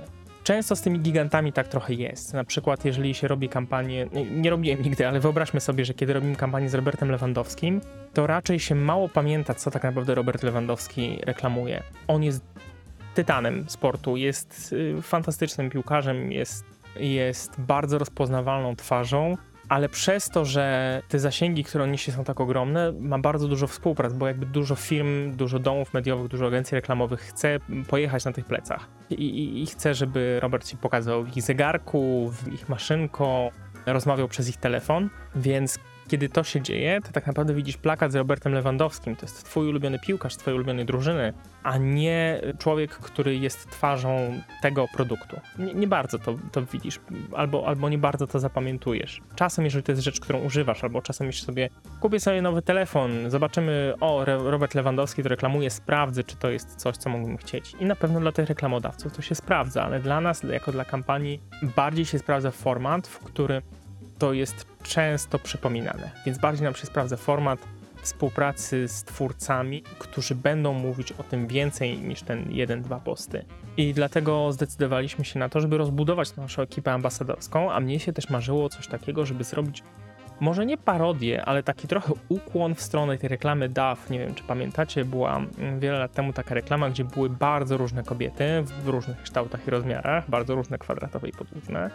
Często 0.43 0.75
z 0.75 0.81
tymi 0.81 0.99
gigantami 0.99 1.53
tak 1.53 1.67
trochę 1.67 1.93
jest. 1.93 2.33
Na 2.33 2.43
przykład, 2.43 2.85
jeżeli 2.85 3.13
się 3.13 3.27
robi 3.27 3.49
kampanię, 3.49 4.07
nie, 4.13 4.25
nie 4.25 4.49
robiłem 4.49 4.81
nigdy, 4.81 5.07
ale 5.07 5.19
wyobraźmy 5.19 5.61
sobie, 5.61 5.85
że 5.85 5.93
kiedy 5.93 6.13
robimy 6.13 6.35
kampanię 6.35 6.69
z 6.69 6.73
Robertem 6.73 7.11
Lewandowskim, 7.11 7.81
to 8.13 8.27
raczej 8.27 8.59
się 8.59 8.75
mało 8.75 9.09
pamięta, 9.09 9.53
co 9.53 9.71
tak 9.71 9.83
naprawdę 9.83 10.15
Robert 10.15 10.43
Lewandowski 10.43 11.19
reklamuje. 11.23 11.83
On 12.07 12.23
jest 12.23 12.45
tytanem 13.15 13.69
sportu, 13.69 14.17
jest 14.17 14.73
y, 14.73 15.01
fantastycznym 15.01 15.69
piłkarzem, 15.69 16.31
jest, 16.31 16.65
jest 16.95 17.61
bardzo 17.61 17.97
rozpoznawalną 17.97 18.75
twarzą, 18.75 19.37
ale 19.69 19.89
przez 19.89 20.29
to, 20.29 20.45
że 20.45 21.01
te 21.09 21.19
zasięgi, 21.19 21.63
które 21.63 21.83
on 21.83 21.91
niesie 21.91 22.11
są 22.11 22.23
tak 22.23 22.41
ogromne, 22.41 22.91
ma 22.99 23.19
bardzo 23.19 23.47
dużo 23.47 23.67
współprac, 23.67 24.13
bo 24.13 24.27
jakby 24.27 24.45
dużo 24.45 24.75
firm, 24.75 25.35
dużo 25.35 25.59
domów 25.59 25.93
mediowych, 25.93 26.27
dużo 26.27 26.47
agencji 26.47 26.75
reklamowych 26.75 27.21
chce 27.21 27.59
pojechać 27.87 28.25
na 28.25 28.31
tych 28.31 28.45
plecach. 28.45 28.87
I, 29.09 29.13
i, 29.13 29.63
i 29.63 29.65
chce, 29.65 29.93
żeby 29.93 30.39
Robert 30.39 30.67
się 30.67 30.77
pokazał 30.77 31.23
w 31.23 31.37
ich 31.37 31.43
zegarku, 31.43 32.31
w 32.33 32.53
ich 32.53 32.69
maszynko, 32.69 33.51
rozmawiał 33.85 34.27
przez 34.27 34.49
ich 34.49 34.57
telefon, 34.57 35.09
więc 35.35 35.79
kiedy 36.07 36.29
to 36.29 36.43
się 36.43 36.61
dzieje, 36.61 37.01
to 37.01 37.11
tak 37.11 37.27
naprawdę 37.27 37.53
widzisz 37.53 37.77
plakat 37.77 38.11
z 38.11 38.15
Robertem 38.15 38.53
Lewandowskim. 38.53 39.15
To 39.15 39.25
jest 39.25 39.45
twój 39.45 39.67
ulubiony 39.67 39.99
piłkarz, 39.99 40.35
twojej 40.35 40.55
ulubionej 40.55 40.85
drużyny, 40.85 41.33
a 41.63 41.77
nie 41.77 42.41
człowiek, 42.59 42.91
który 42.91 43.35
jest 43.35 43.69
twarzą 43.69 44.41
tego 44.61 44.87
produktu. 44.93 45.39
Nie, 45.59 45.73
nie 45.73 45.87
bardzo 45.87 46.19
to, 46.19 46.35
to 46.51 46.65
widzisz, 46.65 46.99
albo, 47.35 47.67
albo 47.67 47.89
nie 47.89 47.97
bardzo 47.97 48.27
to 48.27 48.39
zapamiętujesz. 48.39 49.21
Czasem, 49.35 49.65
jeżeli 49.65 49.83
to 49.83 49.91
jest 49.91 50.03
rzecz, 50.03 50.19
którą 50.19 50.39
używasz, 50.39 50.83
albo 50.83 51.01
czasem 51.01 51.27
myślisz 51.27 51.45
sobie, 51.45 51.69
kupię 51.99 52.19
sobie 52.19 52.41
nowy 52.41 52.61
telefon, 52.61 53.11
zobaczymy, 53.29 53.93
o, 54.01 54.25
Robert 54.25 54.75
Lewandowski 54.75 55.23
to 55.23 55.29
reklamuje, 55.29 55.69
sprawdzę, 55.69 56.23
czy 56.23 56.35
to 56.35 56.49
jest 56.49 56.75
coś, 56.75 56.97
co 56.97 57.09
mógłbym 57.09 57.37
chcieć. 57.37 57.75
I 57.79 57.85
na 57.85 57.95
pewno 57.95 58.19
dla 58.19 58.31
tych 58.31 58.47
reklamodawców 58.47 59.13
to 59.13 59.21
się 59.21 59.35
sprawdza, 59.35 59.83
ale 59.83 59.99
dla 59.99 60.21
nas, 60.21 60.43
jako 60.43 60.71
dla 60.71 60.85
kampanii, 60.85 61.41
bardziej 61.75 62.05
się 62.05 62.19
sprawdza 62.19 62.51
format, 62.51 63.07
w 63.07 63.19
którym 63.19 63.61
to 64.17 64.33
jest 64.33 64.65
często 64.83 65.39
przypominane, 65.39 66.11
więc 66.25 66.37
bardziej 66.37 66.63
nam 66.63 66.75
się 66.75 66.85
sprawdza 66.85 67.17
format 67.17 67.59
współpracy 68.01 68.87
z 68.87 69.03
twórcami, 69.03 69.83
którzy 69.99 70.35
będą 70.35 70.73
mówić 70.73 71.11
o 71.11 71.23
tym 71.23 71.47
więcej 71.47 71.97
niż 71.97 72.21
ten 72.21 72.51
jeden, 72.51 72.81
dwa 72.81 72.99
posty. 72.99 73.45
I 73.77 73.93
dlatego 73.93 74.51
zdecydowaliśmy 74.51 75.25
się 75.25 75.39
na 75.39 75.49
to, 75.49 75.59
żeby 75.59 75.77
rozbudować 75.77 76.35
naszą 76.35 76.61
ekipę 76.61 76.93
ambasadorską, 76.93 77.71
a 77.71 77.79
mnie 77.79 77.99
się 77.99 78.13
też 78.13 78.29
marzyło 78.29 78.69
coś 78.69 78.87
takiego, 78.87 79.25
żeby 79.25 79.43
zrobić 79.43 79.83
może 80.39 80.65
nie 80.65 80.77
parodię, 80.77 81.45
ale 81.45 81.63
taki 81.63 81.87
trochę 81.87 82.13
ukłon 82.29 82.75
w 82.75 82.81
stronę 82.81 83.17
tej 83.17 83.29
reklamy 83.29 83.69
DAF. 83.69 84.09
Nie 84.09 84.19
wiem, 84.19 84.35
czy 84.35 84.43
pamiętacie, 84.43 85.05
była 85.05 85.37
mm, 85.37 85.79
wiele 85.79 85.99
lat 85.99 86.13
temu 86.13 86.33
taka 86.33 86.55
reklama, 86.55 86.89
gdzie 86.89 87.03
były 87.03 87.29
bardzo 87.29 87.77
różne 87.77 88.03
kobiety 88.03 88.63
w 88.83 88.87
różnych 88.87 89.21
kształtach 89.21 89.67
i 89.67 89.71
rozmiarach, 89.71 90.29
bardzo 90.29 90.55
różne 90.55 90.77
kwadratowe 90.77 91.29
i 91.29 91.31
podłużne, 91.31 91.89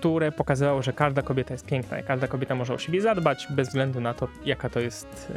które 0.00 0.32
pokazywały, 0.32 0.82
że 0.82 0.92
każda 0.92 1.22
kobieta 1.22 1.54
jest 1.54 1.66
piękna 1.66 1.98
i 1.98 2.02
każda 2.02 2.28
kobieta 2.28 2.54
może 2.54 2.74
o 2.74 2.78
siebie 2.78 3.00
zadbać 3.00 3.46
bez 3.50 3.68
względu 3.68 4.00
na 4.00 4.14
to, 4.14 4.28
jaka 4.44 4.68
to 4.68 4.80
jest, 4.80 5.32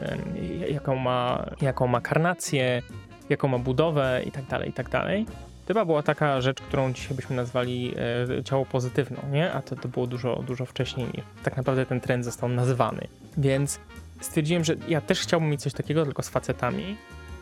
jaką 0.69 0.95
ma, 0.95 1.45
jaką 1.62 1.88
ma 1.88 2.01
karnację, 2.01 2.81
jaką 3.29 3.47
ma 3.47 3.60
budowę 3.60 4.21
i 4.25 4.31
tak 4.31 4.45
dalej, 4.45 4.69
i 4.69 4.73
tak 4.73 4.89
dalej. 4.89 5.25
Chyba 5.67 5.86
była 5.86 6.04
taka 6.04 6.41
rzecz, 6.41 6.62
którą 6.62 6.93
dzisiaj 6.93 7.15
byśmy 7.15 7.36
nazwali 7.36 7.93
e, 8.38 8.43
ciało 8.43 8.65
pozytywną, 8.65 9.17
nie? 9.32 9.51
A 9.51 9.62
to, 9.62 9.75
to 9.75 9.88
było 9.88 10.08
dużo, 10.08 10.43
dużo 10.47 10.65
wcześniej. 10.65 11.23
Tak 11.43 11.58
naprawdę 11.58 11.86
ten 11.86 12.01
trend 12.01 12.25
został 12.25 12.49
nazwany. 12.49 13.08
Więc 13.38 13.80
stwierdziłem, 14.21 14.63
że 14.63 14.75
ja 14.88 15.01
też 15.01 15.21
chciałbym 15.21 15.49
mieć 15.49 15.62
coś 15.62 15.73
takiego, 15.73 16.06
tylko 16.06 16.23
z 16.23 16.30
facetami. 16.30 16.97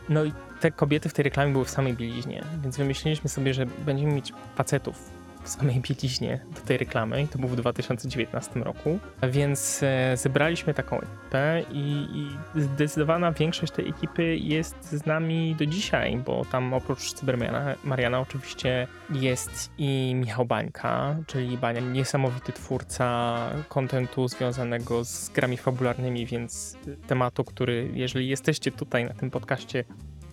No 0.10 0.24
i 0.24 0.32
te 0.60 0.72
kobiety 0.72 1.10
w 1.10 1.14
tej 1.14 1.24
reklamie 1.24 1.52
były 1.52 1.66
w 1.66 1.70
samej 1.70 1.94
bieliźnie, 1.94 2.44
więc 2.64 2.78
wymyśliliśmy 2.78 3.30
sobie, 3.30 3.54
że 3.54 3.66
będziemy 3.66 4.14
mieć 4.14 4.34
facetów 4.56 5.13
w 5.44 5.50
samej 5.50 5.82
bieliźnie 5.82 6.40
do 6.56 6.62
tej 6.62 6.78
reklamy. 6.78 7.28
To 7.32 7.40
był 7.40 7.50
w 7.50 7.56
2019 7.56 8.60
roku. 8.60 9.00
Więc 9.30 9.84
e, 9.84 10.18
zebraliśmy 10.18 10.74
taką 10.74 10.98
ekipę 10.98 11.64
i, 11.72 12.08
i 12.14 12.62
zdecydowana 12.62 13.32
większość 13.32 13.74
tej 13.74 13.90
ekipy 13.90 14.38
jest 14.38 14.92
z 14.92 15.06
nami 15.06 15.56
do 15.56 15.66
dzisiaj, 15.66 16.18
bo 16.18 16.46
tam 16.46 16.74
oprócz 16.74 17.14
Cybermana 17.14 17.76
Mariana 17.84 18.20
oczywiście 18.20 18.88
jest 19.10 19.72
i 19.78 20.16
Michał 20.16 20.46
Bańka, 20.46 21.16
czyli 21.28 21.58
Bania, 21.58 21.82
niesamowity 21.82 22.52
twórca 22.52 23.38
kontentu 23.70 24.28
związanego 24.28 25.06
z 25.06 25.30
grami 25.30 25.58
fabularnymi, 25.58 26.26
więc 26.26 26.78
tematu, 27.08 27.44
który 27.44 27.90
jeżeli 27.94 28.30
jesteście 28.30 28.72
tutaj 28.72 29.06
na 29.06 29.14
tym 29.14 29.32
podcaście, 29.32 29.84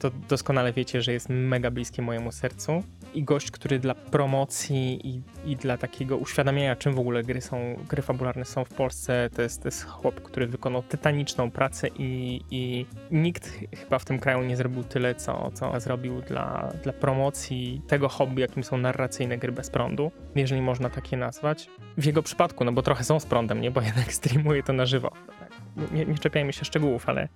to 0.01 0.11
doskonale 0.29 0.73
wiecie, 0.73 1.03
że 1.03 1.13
jest 1.13 1.29
mega 1.29 1.71
bliskie 1.71 2.03
mojemu 2.03 2.33
sercu. 2.33 2.83
I 3.15 3.25
gość, 3.25 3.51
który 3.51 3.79
dla 3.79 3.95
promocji 3.95 5.09
i, 5.09 5.23
i 5.45 5.57
dla 5.57 5.77
takiego 5.77 6.17
uświadamiania, 6.17 6.77
czym 6.77 6.95
w 6.95 6.99
ogóle 6.99 7.23
gry 7.23 7.41
są, 7.41 7.77
gry 7.89 8.03
fabularne 8.03 8.45
są 8.45 8.65
w 8.65 8.69
Polsce, 8.69 9.31
to 9.37 9.43
jest, 9.43 9.63
to 9.63 9.69
jest 9.69 9.85
chłop, 9.85 10.21
który 10.21 10.47
wykonał 10.47 10.83
tytaniczną 10.83 11.51
pracę 11.51 11.89
i, 11.99 12.41
i 12.51 12.87
nikt 13.11 13.51
chyba 13.77 13.99
w 13.99 14.05
tym 14.05 14.19
kraju 14.19 14.43
nie 14.43 14.57
zrobił 14.57 14.85
tyle, 14.85 15.15
co, 15.15 15.51
co 15.55 15.81
zrobił 15.81 16.21
dla, 16.21 16.73
dla 16.83 16.93
promocji 16.93 17.83
tego 17.87 18.09
hobby, 18.09 18.41
jakim 18.41 18.65
są 18.65 18.79
narracyjne 18.79 19.39
gry 19.39 19.53
bez 19.53 19.71
prądu, 19.71 20.11
jeżeli 20.35 20.63
można 20.63 20.91
takie 20.91 21.17
nazwać. 21.17 21.71
W 21.97 22.05
jego 22.05 22.23
przypadku, 22.23 22.65
no 22.65 22.73
bo 22.73 22.83
trochę 22.83 23.05
są 23.05 23.21
z 23.21 23.27
prądem, 23.27 23.61
nie? 23.61 23.71
Bo 23.71 23.81
jednak 23.81 24.13
streamuje 24.21 24.63
to 24.63 24.73
na 24.73 24.87
żywo. 24.87 25.13
Nie, 25.93 26.07
nie 26.07 26.19
czepiajmy 26.19 26.53
się 26.53 26.65
szczegółów, 26.65 27.09
ale 27.09 27.29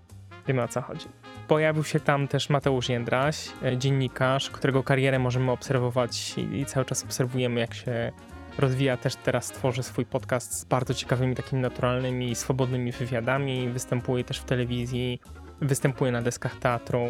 Wiemy 0.46 0.62
o 0.62 0.68
co 0.68 0.82
chodzi. 0.82 1.06
Pojawił 1.48 1.84
się 1.84 2.00
tam 2.00 2.28
też 2.28 2.50
Mateusz 2.50 2.88
Jędraś, 2.88 3.48
e, 3.62 3.78
dziennikarz, 3.78 4.50
którego 4.50 4.82
karierę 4.82 5.18
możemy 5.18 5.50
obserwować 5.50 6.34
i 6.52 6.66
cały 6.66 6.86
czas 6.86 7.04
obserwujemy, 7.04 7.60
jak 7.60 7.74
się 7.74 8.12
rozwija. 8.58 8.96
Też 8.96 9.16
teraz 9.16 9.50
tworzy 9.50 9.82
swój 9.82 10.06
podcast 10.06 10.58
z 10.60 10.64
bardzo 10.64 10.94
ciekawymi, 10.94 11.34
takimi 11.34 11.62
naturalnymi, 11.62 12.34
swobodnymi 12.34 12.92
wywiadami. 12.92 13.68
Występuje 13.68 14.24
też 14.24 14.38
w 14.38 14.44
telewizji. 14.44 15.20
Występuje 15.60 16.12
na 16.12 16.22
deskach 16.22 16.56
teatru. 16.56 17.00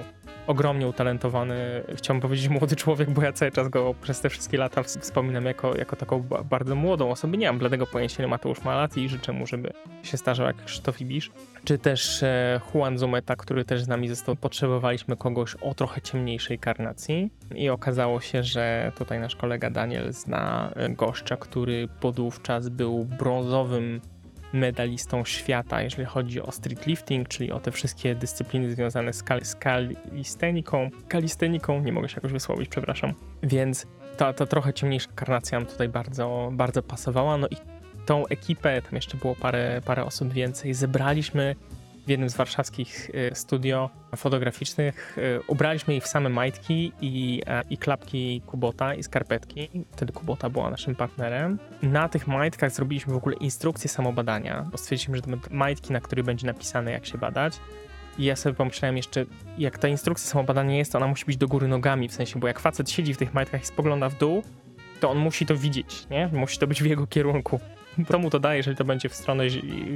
Ogromnie 0.47 0.89
utalentowany, 0.89 1.85
chciałbym 1.95 2.21
powiedzieć 2.21 2.49
młody 2.49 2.77
człowiek, 2.77 3.11
bo 3.11 3.23
ja 3.23 3.33
cały 3.33 3.53
czas 3.53 3.69
go 3.69 3.95
przez 4.03 4.21
te 4.21 4.31
wszystkie 4.31 4.59
lata 4.59 4.83
wspominam 4.83 5.45
jako, 5.45 5.77
jako 5.77 5.97
taką 5.97 6.23
bardzo 6.45 6.75
młodą 6.75 7.11
osobę. 7.11 7.37
Nie 7.37 7.47
mam 7.47 7.59
bladego 7.59 7.87
pojęcia, 7.87 8.17
ile 8.19 8.29
Mateusz 8.29 8.63
ma 8.63 8.77
lat 8.77 8.97
i 8.97 9.09
życzę 9.09 9.33
mu, 9.33 9.47
żeby 9.47 9.73
się 10.03 10.17
starzał 10.17 10.47
jak 10.47 10.65
Krzysztof 10.65 11.01
Ibisz. 11.01 11.31
Czy 11.65 11.79
też 11.79 12.23
e, 12.23 12.61
Juan 12.75 12.99
Zumeta, 12.99 13.37
który 13.37 13.65
też 13.65 13.83
z 13.83 13.89
nami 13.89 14.09
został. 14.09 14.37
Potrzebowaliśmy 14.37 15.17
kogoś 15.17 15.55
o 15.55 15.75
trochę 15.75 16.01
ciemniejszej 16.01 16.59
karnacji 16.59 17.31
i 17.55 17.69
okazało 17.69 18.21
się, 18.21 18.43
że 18.43 18.93
tutaj 18.99 19.21
nasz 19.21 19.37
kolega 19.37 19.71
Daniel 19.71 20.13
zna 20.13 20.71
e, 20.77 20.89
gościa, 20.89 21.37
który 21.37 21.89
podówczas 22.01 22.69
był 22.69 23.05
brązowym 23.05 24.01
medalistą 24.55 25.25
świata, 25.25 25.83
jeżeli 25.83 26.05
chodzi 26.05 26.41
o 26.41 26.53
streetlifting, 26.53 27.29
czyli 27.29 27.53
o 27.53 27.61
te 27.61 27.71
wszystkie 27.71 28.15
dyscypliny 28.15 28.71
związane 28.71 29.13
z, 29.13 29.23
kal 29.23 29.41
kalisteniką. 29.59 30.91
Kalisteniką, 31.09 31.81
nie 31.81 31.93
mogę 31.93 32.09
się 32.09 32.15
jakoś 32.17 32.33
wysłowić, 32.33 32.69
przepraszam. 32.69 33.15
Więc 33.43 33.87
ta, 34.17 34.33
ta 34.33 34.47
trochę 34.47 34.73
ciemniejsza 34.73 35.11
karnacja 35.15 35.59
nam 35.59 35.69
tutaj 35.69 35.89
bardzo, 35.89 36.51
bardzo 36.53 36.83
pasowała. 36.83 37.37
No 37.37 37.49
i 37.49 37.57
tą 38.07 38.27
ekipę, 38.27 38.83
tam 38.83 38.95
jeszcze 38.95 39.17
było 39.17 39.35
parę, 39.37 39.81
parę 39.85 40.05
osób 40.05 40.33
więcej, 40.33 40.75
zebraliśmy 40.75 41.57
w 42.07 42.11
jednym 42.11 42.31
z 42.31 42.37
warszawskich 42.37 43.11
y, 43.11 43.35
studio 43.35 43.91
fotograficznych. 44.17 45.19
Y, 45.19 45.41
ubraliśmy 45.47 45.97
ich 45.97 46.05
w 46.05 46.09
same 46.09 46.29
majtki 46.29 46.93
i, 47.01 47.43
e, 47.47 47.63
i 47.71 47.79
klapki 47.79 48.43
Kubota 48.47 48.95
i 48.95 49.03
skarpetki. 49.03 49.69
Wtedy 49.93 50.13
Kubota 50.13 50.51
była 50.51 50.71
naszym 50.71 50.95
partnerem. 50.95 51.59
Na 51.83 52.09
tych 52.09 52.27
majtkach 52.27 52.71
zrobiliśmy 52.71 53.13
w 53.13 53.17
ogóle 53.17 53.37
instrukcję 53.37 53.91
samobadania, 53.91 54.67
bo 54.73 54.79
stwierdziliśmy, 54.79 55.17
że 55.17 55.23
to 55.23 55.31
będą 55.31 55.49
majtki, 55.51 55.93
na 55.93 56.01
których 56.01 56.25
będzie 56.25 56.47
napisane 56.47 56.91
jak 56.91 57.07
się 57.07 57.19
badać. 57.19 57.61
I 58.19 58.25
ja 58.25 58.37
sobie 58.37 58.55
pomyślałem 58.55 58.97
jeszcze, 58.97 59.25
jak 59.59 59.79
ta 59.79 59.89
instrukcja 59.89 60.31
samobadania 60.31 60.77
jest, 60.77 60.93
to 60.93 60.99
ona 60.99 61.07
musi 61.07 61.25
być 61.25 61.37
do 61.37 61.49
góry 61.49 61.69
nogami, 61.69 62.09
w 62.09 62.13
sensie, 62.13 62.41
bo 62.41 62.47
jak 62.47 62.61
facet 62.61 62.91
siedzi 62.91 63.15
w 63.15 63.17
tych 63.17 63.35
majtkach 63.35 63.63
i 63.63 63.67
spogląda 63.67 64.09
w 64.09 64.19
dół, 64.19 64.43
to 65.01 65.11
on 65.11 65.19
musi 65.19 65.47
to 65.47 65.57
widzieć, 65.57 66.07
nie? 66.11 66.31
Musi 66.33 66.59
to 66.59 66.67
być 66.67 66.83
w 66.83 66.87
jego 66.87 67.07
kierunku. 67.07 67.61
To 68.09 68.19
mu 68.19 68.31
to 68.31 68.41
daje, 68.41 68.57
jeżeli 68.57 68.77
to 68.77 68.85
będzie 68.85 69.09
w 69.09 69.15
stronę 69.15 69.45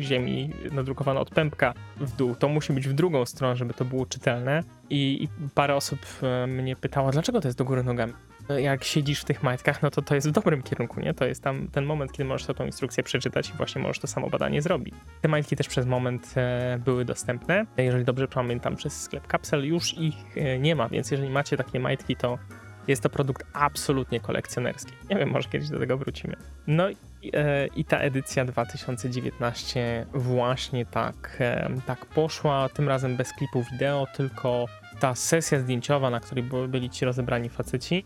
ziemi 0.00 0.50
nadrukowane 0.72 1.20
od 1.20 1.30
pępka 1.30 1.74
w 1.96 2.16
dół, 2.16 2.34
to 2.34 2.48
musi 2.48 2.72
być 2.72 2.88
w 2.88 2.92
drugą 2.92 3.26
stronę, 3.26 3.56
żeby 3.56 3.74
to 3.74 3.84
było 3.84 4.06
czytelne. 4.06 4.62
I, 4.90 5.24
i 5.24 5.28
parę 5.54 5.74
osób 5.74 6.00
e, 6.22 6.46
mnie 6.46 6.76
pytało, 6.76 7.10
dlaczego 7.10 7.40
to 7.40 7.48
jest 7.48 7.58
do 7.58 7.64
góry 7.64 7.82
nogami? 7.82 8.12
Jak 8.58 8.84
siedzisz 8.84 9.20
w 9.20 9.24
tych 9.24 9.42
majtkach, 9.42 9.82
no 9.82 9.90
to 9.90 10.02
to 10.02 10.14
jest 10.14 10.28
w 10.28 10.32
dobrym 10.32 10.62
kierunku, 10.62 11.00
nie? 11.00 11.14
To 11.14 11.24
jest 11.24 11.42
tam 11.42 11.68
ten 11.68 11.84
moment, 11.84 12.12
kiedy 12.12 12.24
możesz 12.24 12.46
tą 12.46 12.66
instrukcję 12.66 13.02
przeczytać 13.02 13.50
i 13.50 13.52
właśnie 13.52 13.82
możesz 13.82 13.98
to 13.98 14.06
samo 14.06 14.30
badanie 14.30 14.62
zrobić. 14.62 14.94
Te 15.20 15.28
majtki 15.28 15.56
też 15.56 15.68
przez 15.68 15.86
moment 15.86 16.34
e, 16.36 16.78
były 16.84 17.04
dostępne. 17.04 17.66
Jeżeli 17.76 18.04
dobrze 18.04 18.28
pamiętam, 18.28 18.76
przez 18.76 19.02
sklep 19.02 19.26
Capsel 19.26 19.66
już 19.66 19.98
ich 19.98 20.36
e, 20.36 20.58
nie 20.58 20.76
ma, 20.76 20.88
więc 20.88 21.10
jeżeli 21.10 21.30
macie 21.30 21.56
takie 21.56 21.80
majtki, 21.80 22.16
to 22.16 22.38
jest 22.88 23.02
to 23.02 23.10
produkt 23.10 23.46
absolutnie 23.52 24.20
kolekcjonerski. 24.20 24.92
Nie 25.10 25.16
wiem, 25.16 25.30
może 25.30 25.48
kiedyś 25.48 25.68
do 25.68 25.78
tego 25.78 25.98
wrócimy. 25.98 26.36
No 26.66 26.88
i, 27.22 27.30
e, 27.34 27.66
i 27.66 27.84
ta 27.84 27.98
edycja 27.98 28.44
2019 28.44 30.06
właśnie 30.14 30.86
tak, 30.86 31.36
e, 31.40 31.70
tak 31.86 32.06
poszła, 32.06 32.68
tym 32.68 32.88
razem 32.88 33.16
bez 33.16 33.32
klipu 33.32 33.62
wideo, 33.72 34.06
tylko 34.16 34.66
ta 35.00 35.14
sesja 35.14 35.60
zdjęciowa, 35.60 36.10
na 36.10 36.20
której 36.20 36.44
byli 36.68 36.90
ci 36.90 37.04
rozebrani 37.04 37.48
faceci. 37.48 38.04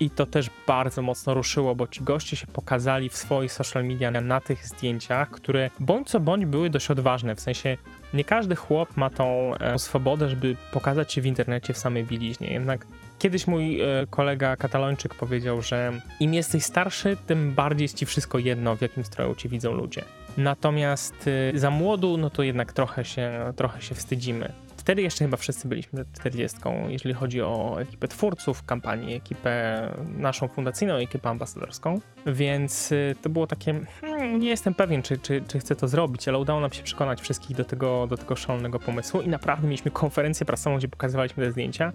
I 0.00 0.10
to 0.10 0.26
też 0.26 0.50
bardzo 0.66 1.02
mocno 1.02 1.34
ruszyło, 1.34 1.74
bo 1.74 1.86
ci 1.86 2.02
goście 2.02 2.36
się 2.36 2.46
pokazali 2.46 3.08
w 3.08 3.16
swoich 3.16 3.52
social 3.52 3.84
media 3.84 4.10
na 4.10 4.40
tych 4.40 4.66
zdjęciach, 4.66 5.30
które 5.30 5.70
bądź 5.80 6.10
co 6.10 6.20
bądź 6.20 6.46
były 6.46 6.70
dość 6.70 6.90
odważne. 6.90 7.34
W 7.34 7.40
sensie 7.40 7.76
nie 8.14 8.24
każdy 8.24 8.56
chłop 8.56 8.96
ma 8.96 9.10
tą 9.10 9.54
e, 9.54 9.78
swobodę, 9.78 10.28
żeby 10.28 10.56
pokazać 10.72 11.12
się 11.12 11.20
w 11.20 11.26
internecie 11.26 11.72
w 11.72 11.78
samej 11.78 12.04
bieliźnie. 12.04 12.52
Jednak 12.52 12.86
Kiedyś 13.24 13.46
mój 13.46 13.80
e, 13.80 13.86
kolega 14.10 14.56
katalończyk 14.56 15.14
powiedział, 15.14 15.62
że 15.62 15.92
im 16.20 16.34
jesteś 16.34 16.64
starszy, 16.64 17.16
tym 17.26 17.52
bardziej 17.52 17.84
jest 17.84 17.96
ci 17.96 18.06
wszystko 18.06 18.38
jedno, 18.38 18.76
w 18.76 18.80
jakim 18.80 19.04
stroju 19.04 19.34
cię 19.34 19.48
widzą 19.48 19.72
ludzie. 19.72 20.04
Natomiast 20.36 21.28
e, 21.54 21.58
za 21.58 21.70
młodu, 21.70 22.16
no 22.16 22.30
to 22.30 22.42
jednak 22.42 22.72
trochę 22.72 23.04
się, 23.04 23.52
trochę 23.56 23.82
się 23.82 23.94
wstydzimy. 23.94 24.52
Wtedy 24.76 25.02
jeszcze 25.02 25.24
chyba 25.24 25.36
wszyscy 25.36 25.68
byliśmy 25.68 26.04
40, 26.14 26.58
jeżeli 26.88 27.14
chodzi 27.14 27.42
o 27.42 27.76
ekipę 27.80 28.08
twórców 28.08 28.64
kampanii, 28.64 29.14
ekipę 29.14 29.88
naszą 30.16 30.48
fundacyjną, 30.48 30.94
ekipę 30.94 31.28
ambasadorską, 31.28 32.00
więc 32.26 32.92
e, 32.92 33.14
to 33.22 33.30
było 33.30 33.46
takie, 33.46 33.80
hmm, 34.00 34.40
nie 34.40 34.48
jestem 34.48 34.74
pewien, 34.74 35.02
czy, 35.02 35.18
czy, 35.18 35.42
czy 35.48 35.58
chcę 35.58 35.76
to 35.76 35.88
zrobić, 35.88 36.28
ale 36.28 36.38
udało 36.38 36.60
nam 36.60 36.72
się 36.72 36.82
przekonać 36.82 37.20
wszystkich 37.20 37.56
do 37.56 37.64
tego, 37.64 38.06
do 38.06 38.16
tego 38.16 38.36
szalonego 38.36 38.78
pomysłu 38.78 39.20
i 39.20 39.28
naprawdę 39.28 39.68
mieliśmy 39.68 39.90
konferencję 39.90 40.46
prasową, 40.46 40.76
gdzie 40.76 40.88
pokazywaliśmy 40.88 41.44
te 41.44 41.52
zdjęcia 41.52 41.92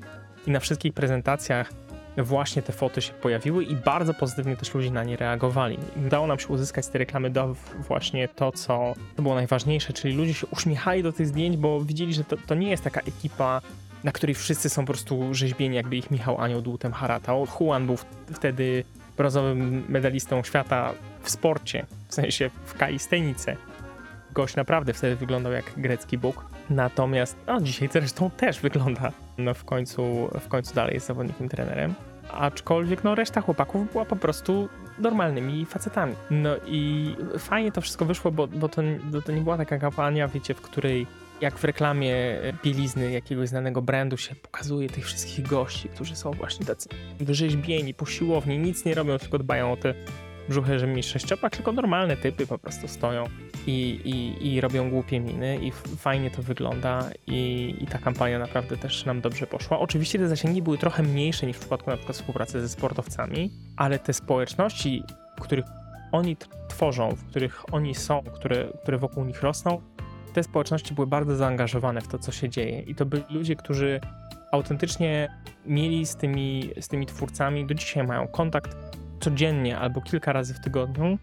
i 0.50 0.52
na 0.52 0.60
wszystkich 0.60 0.94
prezentacjach 0.94 1.74
właśnie 2.18 2.62
te 2.62 2.74
foty 2.74 3.02
się 3.02 3.14
pojawiły 3.14 3.64
i 3.64 3.76
bardzo 3.76 4.14
pozytywnie 4.14 4.58
też 4.58 4.74
ludzie 4.74 4.92
na 4.92 5.04
nie 5.04 5.18
reagowali. 5.18 5.78
Udało 6.06 6.28
nam 6.28 6.40
się 6.40 6.48
uzyskać 6.48 6.86
z 6.86 6.90
tej 6.90 7.00
reklamy 7.00 7.30
do 7.30 7.56
właśnie 7.88 8.28
to, 8.28 8.52
co 8.52 8.94
było 9.18 9.36
najważniejsze, 9.36 9.94
czyli 9.94 10.16
ludzie 10.16 10.34
się 10.34 10.48
uśmiechali 10.48 11.04
do 11.04 11.14
tych 11.14 11.28
zdjęć, 11.28 11.58
bo 11.58 11.82
widzieli, 11.82 12.14
że 12.14 12.24
to, 12.24 12.38
to 12.48 12.56
nie 12.56 12.70
jest 12.70 12.84
taka 12.84 13.02
ekipa, 13.02 13.62
na 14.04 14.12
której 14.12 14.36
wszyscy 14.36 14.70
są 14.70 14.82
po 14.82 14.94
prostu 14.94 15.34
rzeźbieni, 15.34 15.76
jakby 15.76 15.98
ich 15.98 16.12
Michał 16.12 16.42
Anioł 16.42 16.62
dłutem 16.62 16.94
haratał. 16.94 17.48
Juan 17.60 17.86
był 17.86 17.98
wtedy 18.34 18.84
brązowym 19.18 19.86
medalistą 19.90 20.44
świata 20.44 20.94
w 21.24 21.30
sporcie, 21.30 21.86
w 22.08 22.14
sensie 22.14 22.50
w 22.66 22.74
kalistenice 22.74 23.56
gość 24.34 24.56
naprawdę 24.56 24.94
wtedy 24.94 25.16
wyglądał 25.16 25.52
jak 25.52 25.74
grecki 25.78 26.18
bóg. 26.18 26.46
Natomiast 26.70 27.38
no, 27.48 27.62
dzisiaj 27.62 27.90
zresztą 27.92 28.30
też 28.30 28.60
wygląda. 28.60 29.12
No 29.38 29.54
w 29.54 29.66
końcu, 29.66 30.30
w 30.40 30.48
końcu 30.48 30.76
dalej 30.76 30.94
jest 30.94 31.08
zawodnikiem, 31.08 31.50
trenerem. 31.50 31.94
Aczkolwiek 32.34 33.04
no 33.04 33.16
reszta 33.16 33.42
chłopaków 33.42 33.92
była 33.92 34.06
po 34.06 34.16
prostu 34.16 34.70
normalnymi 35.00 35.66
facetami. 35.66 36.16
No 36.32 36.50
i 36.66 37.16
fajnie 37.38 37.72
to 37.72 37.82
wszystko 37.82 38.06
wyszło, 38.06 38.32
bo, 38.32 38.48
bo 38.48 38.70
to, 38.70 38.82
to 39.26 39.32
nie 39.32 39.42
była 39.42 39.58
taka 39.58 39.78
kampania, 39.78 40.28
wiecie, 40.28 40.54
w 40.54 40.62
której 40.62 41.08
jak 41.42 41.58
w 41.58 41.64
reklamie 41.64 42.16
bielizny 42.64 43.12
jakiegoś 43.12 43.50
znanego 43.50 43.82
brandu 43.82 44.18
się 44.18 44.36
pokazuje 44.36 44.90
tych 44.90 45.06
wszystkich 45.06 45.48
gości, 45.48 45.90
którzy 45.90 46.16
są 46.16 46.32
właśnie 46.32 46.66
tacy 46.66 46.90
wyrzeźbieni, 47.20 47.94
posiłowni, 47.94 48.58
nic 48.58 48.86
nie 48.86 48.96
robią, 48.96 49.18
tylko 49.18 49.40
dbają 49.40 49.72
o 49.72 49.78
te 49.78 49.94
brzuchy, 50.50 50.80
że 50.80 50.88
mi 50.88 51.04
sześciopak, 51.04 51.56
tylko 51.56 51.72
normalne 51.72 52.18
typy 52.18 52.48
po 52.48 52.58
prostu 52.58 52.88
stoją 52.88 53.24
i, 53.68 54.02
i, 54.06 54.48
i 54.54 54.62
robią 54.62 54.90
głupie 54.90 55.20
miny 55.20 55.58
i 55.62 55.72
fajnie 55.98 56.32
to 56.32 56.44
wygląda 56.44 57.10
i, 57.28 57.76
i 57.82 57.88
ta 57.88 57.98
kampania 57.98 58.40
naprawdę 58.40 58.78
też 58.78 59.06
nam 59.06 59.22
dobrze 59.22 59.48
poszła. 59.48 59.80
Oczywiście 59.80 60.20
te 60.20 60.28
zasięgi 60.28 60.62
były 60.62 60.78
trochę 60.78 61.04
mniejsze 61.04 61.48
niż 61.48 61.58
w 61.58 61.60
przypadku 61.60 61.90
na 61.90 61.96
przykład 61.98 62.18
współpracy 62.18 62.62
ze 62.62 62.70
sportowcami, 62.70 63.52
ale 63.78 64.00
te 64.00 64.14
społeczności, 64.14 65.04
których 65.42 65.66
oni 66.12 66.38
tworzą, 66.68 67.16
w 67.16 67.26
których 67.26 67.74
oni 67.74 67.96
są, 67.96 68.24
które, 68.24 68.68
które 68.82 68.98
wokół 68.98 69.26
nich 69.26 69.42
rosną, 69.42 69.82
te 70.34 70.44
społeczności 70.44 70.94
były 70.94 71.08
bardzo 71.08 71.36
zaangażowane 71.36 72.02
w 72.02 72.08
to, 72.08 72.20
co 72.20 72.32
się 72.32 72.50
dzieje. 72.50 72.82
I 72.82 72.96
to 72.96 73.06
byli 73.06 73.24
ludzie, 73.30 73.56
którzy 73.56 74.00
autentycznie 74.52 75.30
mieli 75.66 76.06
z 76.06 76.16
tymi, 76.16 76.70
z 76.80 76.88
tymi 76.88 77.06
twórcami, 77.06 77.66
do 77.66 77.74
dzisiaj 77.74 78.08
mają 78.08 78.28
kontakt 78.28 78.78
codziennie 79.20 79.78
albo 79.78 80.02
kilka 80.02 80.34
razy 80.34 80.54
w 80.54 80.60
tygodniu 80.60 81.18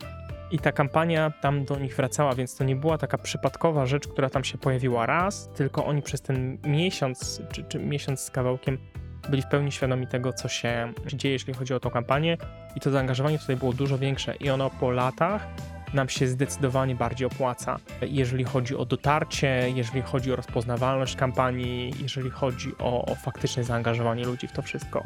i 0.50 0.58
ta 0.58 0.72
kampania 0.72 1.32
tam 1.40 1.64
do 1.64 1.78
nich 1.78 1.96
wracała, 1.96 2.34
więc 2.34 2.56
to 2.56 2.64
nie 2.64 2.76
była 2.76 2.98
taka 2.98 3.18
przypadkowa 3.18 3.86
rzecz, 3.86 4.08
która 4.08 4.30
tam 4.30 4.44
się 4.44 4.58
pojawiła 4.58 5.06
raz, 5.06 5.48
tylko 5.54 5.84
oni 5.84 6.02
przez 6.02 6.22
ten 6.22 6.58
miesiąc, 6.64 7.42
czy, 7.52 7.64
czy 7.64 7.78
miesiąc 7.78 8.20
z 8.20 8.30
kawałkiem 8.30 8.78
byli 9.28 9.42
w 9.42 9.46
pełni 9.46 9.72
świadomi 9.72 10.06
tego, 10.06 10.32
co 10.32 10.48
się 10.48 10.92
dzieje, 11.06 11.32
jeśli 11.32 11.54
chodzi 11.54 11.74
o 11.74 11.80
tą 11.80 11.90
kampanię. 11.90 12.36
I 12.76 12.80
to 12.80 12.90
zaangażowanie 12.90 13.38
tutaj 13.38 13.56
było 13.56 13.72
dużo 13.72 13.98
większe. 13.98 14.34
I 14.34 14.50
ono 14.50 14.70
po 14.70 14.90
latach 14.90 15.46
nam 15.94 16.08
się 16.08 16.28
zdecydowanie 16.28 16.94
bardziej 16.94 17.26
opłaca, 17.26 17.78
jeżeli 18.02 18.44
chodzi 18.44 18.76
o 18.76 18.84
dotarcie, 18.84 19.70
jeżeli 19.74 20.02
chodzi 20.02 20.32
o 20.32 20.36
rozpoznawalność 20.36 21.16
kampanii, 21.16 21.94
jeżeli 22.02 22.30
chodzi 22.30 22.72
o, 22.78 23.06
o 23.06 23.14
faktyczne 23.14 23.64
zaangażowanie 23.64 24.24
ludzi 24.24 24.48
w 24.48 24.52
to 24.52 24.62
wszystko. 24.62 25.04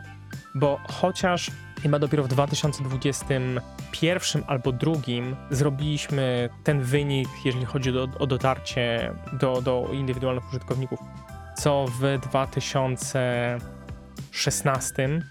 Bo 0.54 0.80
chociaż 0.88 1.50
chyba 1.82 1.98
dopiero 1.98 2.22
w 2.22 2.28
2021 2.28 4.42
albo 4.46 4.72
drugim 4.72 5.36
zrobiliśmy 5.50 6.48
ten 6.64 6.82
wynik, 6.82 7.28
jeżeli 7.44 7.64
chodzi 7.64 7.98
o, 7.98 8.08
o 8.18 8.26
dotarcie 8.26 9.14
do, 9.32 9.62
do 9.62 9.88
indywidualnych 9.92 10.48
użytkowników, 10.48 10.98
co 11.56 11.86
w 12.00 12.18
2016 12.22 15.22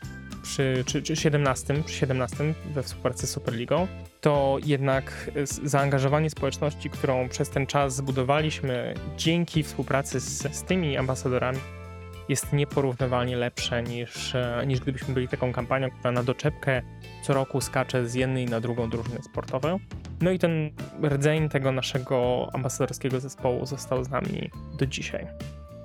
przy, 0.44 0.84
czy, 0.86 1.02
czy 1.02 1.16
17, 1.16 1.84
przy 1.84 1.96
17 1.96 2.54
we 2.74 2.84
współpracy 2.84 3.28
z 3.28 3.32
Superligą, 3.32 3.88
to 4.22 4.58
jednak 4.66 5.32
zaangażowanie 5.64 6.30
społeczności, 6.30 6.90
którą 6.90 7.30
przez 7.30 7.50
ten 7.50 7.68
czas 7.68 7.96
zbudowaliśmy 7.96 8.94
dzięki 9.18 9.64
współpracy 9.64 10.20
z, 10.20 10.56
z 10.56 10.64
tymi 10.64 10.98
ambasadorami, 10.98 11.60
jest 12.30 12.54
nieporównywalnie 12.54 13.38
lepsze 13.38 13.84
niż, 13.84 14.36
e, 14.36 14.64
niż 14.68 14.80
gdybyśmy 14.80 15.14
byli 15.14 15.28
taką 15.28 15.54
kampanią, 15.54 15.90
która 15.90 16.12
na 16.12 16.24
doczepkę 16.24 16.82
co 17.24 17.34
roku 17.34 17.62
skacze 17.62 18.08
z 18.08 18.14
jednej 18.14 18.46
na 18.46 18.60
drugą 18.60 18.90
drużynę 18.90 19.24
sportową. 19.24 19.80
No 20.22 20.32
i 20.32 20.40
ten 20.40 20.72
rdzeń 21.04 21.50
tego 21.50 21.72
naszego 21.72 22.50
ambasadorskiego 22.54 23.20
zespołu 23.20 23.66
został 23.66 24.04
z 24.04 24.10
nami 24.10 24.50
do 24.80 24.86
dzisiaj. 24.86 25.28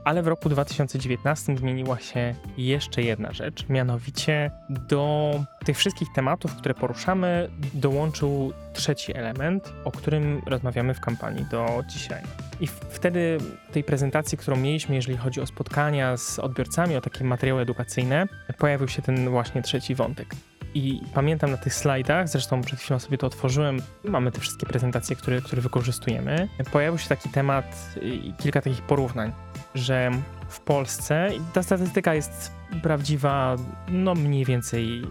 Ale 0.04 0.22
w 0.22 0.26
roku 0.26 0.48
2019 0.48 1.56
zmieniła 1.56 1.98
się 1.98 2.34
jeszcze 2.56 3.02
jedna 3.02 3.32
rzecz, 3.32 3.68
mianowicie 3.68 4.50
do 4.68 5.34
tych 5.64 5.76
wszystkich 5.76 6.08
tematów, 6.14 6.56
które 6.56 6.74
poruszamy, 6.74 7.50
dołączył 7.74 8.52
trzeci 8.72 9.16
element, 9.16 9.72
o 9.84 9.90
którym 9.92 10.42
rozmawiamy 10.46 10.94
w 10.94 11.00
kampanii 11.00 11.44
do 11.50 11.84
dzisiaj. 11.88 12.22
I 12.60 12.66
wtedy 12.66 13.38
tej 13.72 13.84
prezentacji, 13.84 14.38
którą 14.38 14.56
mieliśmy, 14.56 14.94
jeżeli 14.94 15.18
chodzi 15.18 15.40
o 15.40 15.46
spotkania 15.46 16.16
z 16.16 16.38
odbiorcami, 16.38 16.96
o 16.96 17.00
takie 17.00 17.24
materiały 17.24 17.62
edukacyjne, 17.62 18.26
pojawił 18.58 18.88
się 18.88 19.02
ten 19.02 19.30
właśnie 19.30 19.62
trzeci 19.62 19.94
wątek. 19.94 20.34
I 20.74 21.00
pamiętam 21.14 21.50
na 21.50 21.56
tych 21.56 21.74
slajdach, 21.74 22.28
zresztą 22.28 22.60
przed 22.60 22.80
chwilą 22.80 22.98
sobie 22.98 23.18
to 23.18 23.26
otworzyłem, 23.26 23.82
mamy 24.04 24.32
te 24.32 24.40
wszystkie 24.40 24.66
prezentacje, 24.66 25.16
które, 25.16 25.40
które 25.40 25.62
wykorzystujemy. 25.62 26.48
Pojawił 26.72 26.98
się 26.98 27.08
taki 27.08 27.28
temat 27.28 27.94
i 28.02 28.32
kilka 28.38 28.62
takich 28.62 28.82
porównań, 28.82 29.32
że 29.74 30.10
w 30.48 30.60
Polsce 30.60 31.30
ta 31.52 31.62
statystyka 31.62 32.14
jest 32.14 32.52
prawdziwa, 32.82 33.56
no 33.88 34.14
mniej 34.14 34.44
więcej 34.44 35.02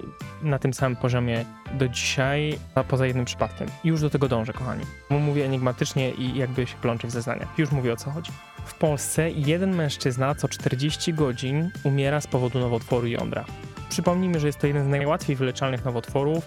na 0.42 0.60
tym 0.60 0.74
samym 0.74 0.96
poziomie 0.96 1.46
do 1.74 1.88
dzisiaj, 1.88 2.60
a 2.76 2.84
poza 2.84 3.06
jednym 3.06 3.26
przypadkiem. 3.26 3.68
Już 3.84 4.02
do 4.02 4.10
tego 4.10 4.28
dążę, 4.28 4.54
kochani. 4.54 4.86
Mówię 5.10 5.46
enigmatycznie 5.46 6.12
i 6.12 6.38
jakby 6.38 6.68
się 6.68 6.76
plączę 6.82 7.08
w 7.08 7.12
zeznaniach. 7.12 7.60
Już 7.60 7.72
mówię 7.72 7.94
o 7.94 7.96
co 7.96 8.12
chodzi. 8.12 8.32
W 8.66 8.74
Polsce 8.74 9.32
jeden 9.32 9.76
mężczyzna 9.76 10.36
co 10.36 10.48
40 10.48 11.14
godzin 11.14 11.72
umiera 11.84 12.22
z 12.22 12.28
powodu 12.28 12.60
nowotworu 12.60 13.08
jądra. 13.08 13.46
Przypomnijmy, 13.90 14.40
że 14.40 14.48
jest 14.48 14.60
to 14.60 14.68
jeden 14.68 14.86
z 14.86 14.88
najłatwiej 14.88 15.36
wyleczalnych 15.36 15.86
nowotworów. 15.86 16.46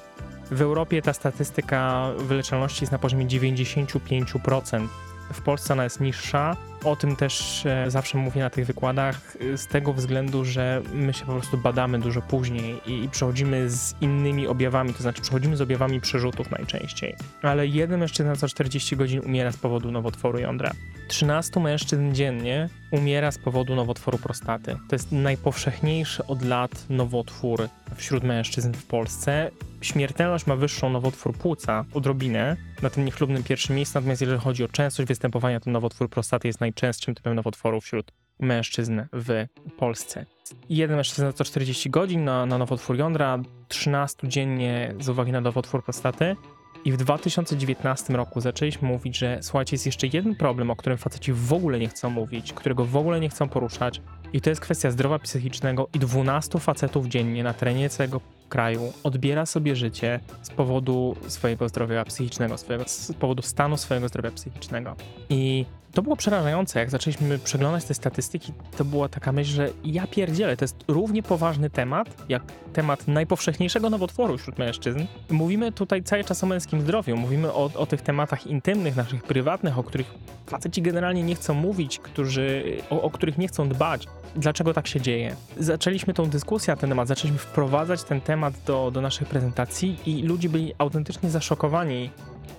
W 0.50 0.62
Europie 0.62 1.02
ta 1.02 1.12
statystyka 1.12 2.10
wyleczalności 2.18 2.82
jest 2.82 2.92
na 2.92 2.98
poziomie 2.98 3.26
95%. 3.26 4.88
W 5.32 5.42
Polsce 5.42 5.72
ona 5.72 5.84
jest 5.84 6.00
niższa. 6.00 6.56
O 6.86 6.96
tym 6.96 7.16
też 7.16 7.66
e, 7.66 7.90
zawsze 7.90 8.18
mówię 8.18 8.40
na 8.40 8.50
tych 8.50 8.66
wykładach, 8.66 9.36
e, 9.54 9.58
z 9.58 9.66
tego 9.66 9.92
względu, 9.92 10.44
że 10.44 10.82
my 10.94 11.12
się 11.12 11.26
po 11.26 11.32
prostu 11.32 11.58
badamy 11.58 11.98
dużo 11.98 12.22
później 12.22 12.80
i 12.86 13.08
przechodzimy 13.08 13.70
z 13.70 13.94
innymi 14.00 14.46
objawami, 14.46 14.94
to 14.94 15.02
znaczy 15.02 15.22
przechodzimy 15.22 15.56
z 15.56 15.60
objawami 15.60 16.00
przerzutów 16.00 16.50
najczęściej. 16.50 17.14
Ale 17.42 17.66
jeden 17.66 18.00
mężczyzna 18.00 18.36
co 18.36 18.48
40 18.48 18.96
godzin 18.96 19.20
umiera 19.20 19.52
z 19.52 19.56
powodu 19.56 19.90
nowotworu 19.90 20.38
jądra. 20.38 20.72
13 21.08 21.60
mężczyzn 21.60 22.12
dziennie 22.12 22.68
umiera 22.90 23.30
z 23.30 23.38
powodu 23.38 23.74
nowotworu 23.74 24.18
prostaty. 24.18 24.76
To 24.88 24.94
jest 24.94 25.12
najpowszechniejszy 25.12 26.26
od 26.26 26.42
lat 26.42 26.84
nowotwór 26.90 27.68
wśród 27.96 28.24
mężczyzn 28.24 28.72
w 28.72 28.86
Polsce. 28.86 29.50
Śmiertelność 29.80 30.46
ma 30.46 30.56
wyższą 30.56 30.90
nowotwór 30.90 31.34
płuca, 31.34 31.84
odrobinę, 31.94 32.56
na 32.82 32.90
tym 32.90 33.04
niechlubnym 33.04 33.42
pierwszym 33.42 33.76
miejscu, 33.76 33.98
natomiast 33.98 34.20
jeżeli 34.20 34.40
chodzi 34.40 34.64
o 34.64 34.68
częstość 34.68 35.08
występowania, 35.08 35.60
to 35.60 35.70
nowotwór 35.70 36.10
prostaty 36.10 36.48
jest 36.48 36.60
najczęstszym 36.60 37.14
typem 37.14 37.34
nowotworu 37.34 37.80
wśród 37.80 38.12
mężczyzn 38.40 39.02
w 39.12 39.46
Polsce. 39.78 40.26
Jeden 40.68 40.96
mężczyzna 40.96 41.32
co 41.32 41.44
40 41.44 41.90
godzin 41.90 42.24
na, 42.24 42.46
na 42.46 42.58
nowotwór 42.58 42.96
jądra, 42.96 43.38
13 43.68 44.28
dziennie 44.28 44.94
z 45.00 45.08
uwagi 45.08 45.32
na 45.32 45.40
nowotwór 45.40 45.84
prostaty. 45.84 46.36
I 46.84 46.92
w 46.92 46.96
2019 46.96 48.12
roku 48.12 48.40
zaczęliśmy 48.40 48.88
mówić, 48.88 49.18
że 49.18 49.38
słuchajcie, 49.42 49.74
jest 49.74 49.86
jeszcze 49.86 50.06
jeden 50.06 50.36
problem, 50.36 50.70
o 50.70 50.76
którym 50.76 50.98
faceci 50.98 51.32
w 51.32 51.52
ogóle 51.52 51.78
nie 51.78 51.88
chcą 51.88 52.10
mówić, 52.10 52.52
którego 52.52 52.84
w 52.84 52.96
ogóle 52.96 53.20
nie 53.20 53.28
chcą 53.28 53.48
poruszać. 53.48 54.00
I 54.32 54.40
to 54.40 54.50
jest 54.50 54.62
kwestia 54.62 54.90
zdrowia 54.90 55.18
psychicznego 55.18 55.88
i 55.94 55.98
12 55.98 56.58
facetów 56.58 57.06
dziennie 57.06 57.44
na 57.44 57.54
terenie 57.54 57.88
całego 57.88 58.20
kraju 58.48 58.92
odbiera 59.04 59.46
sobie 59.46 59.76
życie 59.76 60.20
z 60.42 60.50
powodu 60.50 61.16
swojego 61.28 61.68
zdrowia 61.68 62.04
psychicznego, 62.04 62.58
swojego, 62.58 62.84
z 62.86 63.12
powodu 63.12 63.42
stanu 63.42 63.76
swojego 63.76 64.08
zdrowia 64.08 64.30
psychicznego. 64.30 64.96
I 65.28 65.66
to 65.96 66.02
było 66.02 66.16
przerażające, 66.16 66.78
jak 66.78 66.90
zaczęliśmy 66.90 67.38
przeglądać 67.38 67.84
te 67.84 67.94
statystyki, 67.94 68.52
to 68.76 68.84
była 68.84 69.08
taka 69.08 69.32
myśl, 69.32 69.50
że 69.50 69.70
ja 69.84 70.06
pierdzielę, 70.06 70.56
to 70.56 70.64
jest 70.64 70.76
równie 70.88 71.22
poważny 71.22 71.70
temat, 71.70 72.24
jak 72.28 72.42
temat 72.72 73.08
najpowszechniejszego 73.08 73.90
nowotworu 73.90 74.38
wśród 74.38 74.58
mężczyzn. 74.58 75.00
Mówimy 75.30 75.72
tutaj 75.72 76.02
cały 76.02 76.24
czas 76.24 76.44
o 76.44 76.46
męskim 76.46 76.80
zdrowiu, 76.80 77.16
mówimy 77.16 77.52
o, 77.52 77.70
o 77.74 77.86
tych 77.86 78.02
tematach 78.02 78.46
intymnych, 78.46 78.96
naszych 78.96 79.22
prywatnych, 79.22 79.78
o 79.78 79.82
których 79.82 80.14
faceci 80.46 80.82
generalnie 80.82 81.22
nie 81.22 81.34
chcą 81.34 81.54
mówić, 81.54 81.98
którzy, 81.98 82.76
o, 82.90 83.02
o 83.02 83.10
których 83.10 83.38
nie 83.38 83.48
chcą 83.48 83.68
dbać. 83.68 84.06
Dlaczego 84.36 84.74
tak 84.74 84.86
się 84.86 85.00
dzieje? 85.00 85.36
Zaczęliśmy 85.58 86.14
tą 86.14 86.26
dyskusję 86.30 86.72
na 86.72 86.80
ten 86.80 86.90
temat, 86.90 87.08
zaczęliśmy 87.08 87.38
wprowadzać 87.38 88.04
ten 88.04 88.20
temat 88.20 88.35
do, 88.66 88.90
do 88.90 89.00
naszych 89.00 89.28
prezentacji 89.28 89.98
i 90.06 90.22
ludzie 90.22 90.48
byli 90.48 90.74
autentycznie 90.78 91.30
zaszokowani 91.30 92.10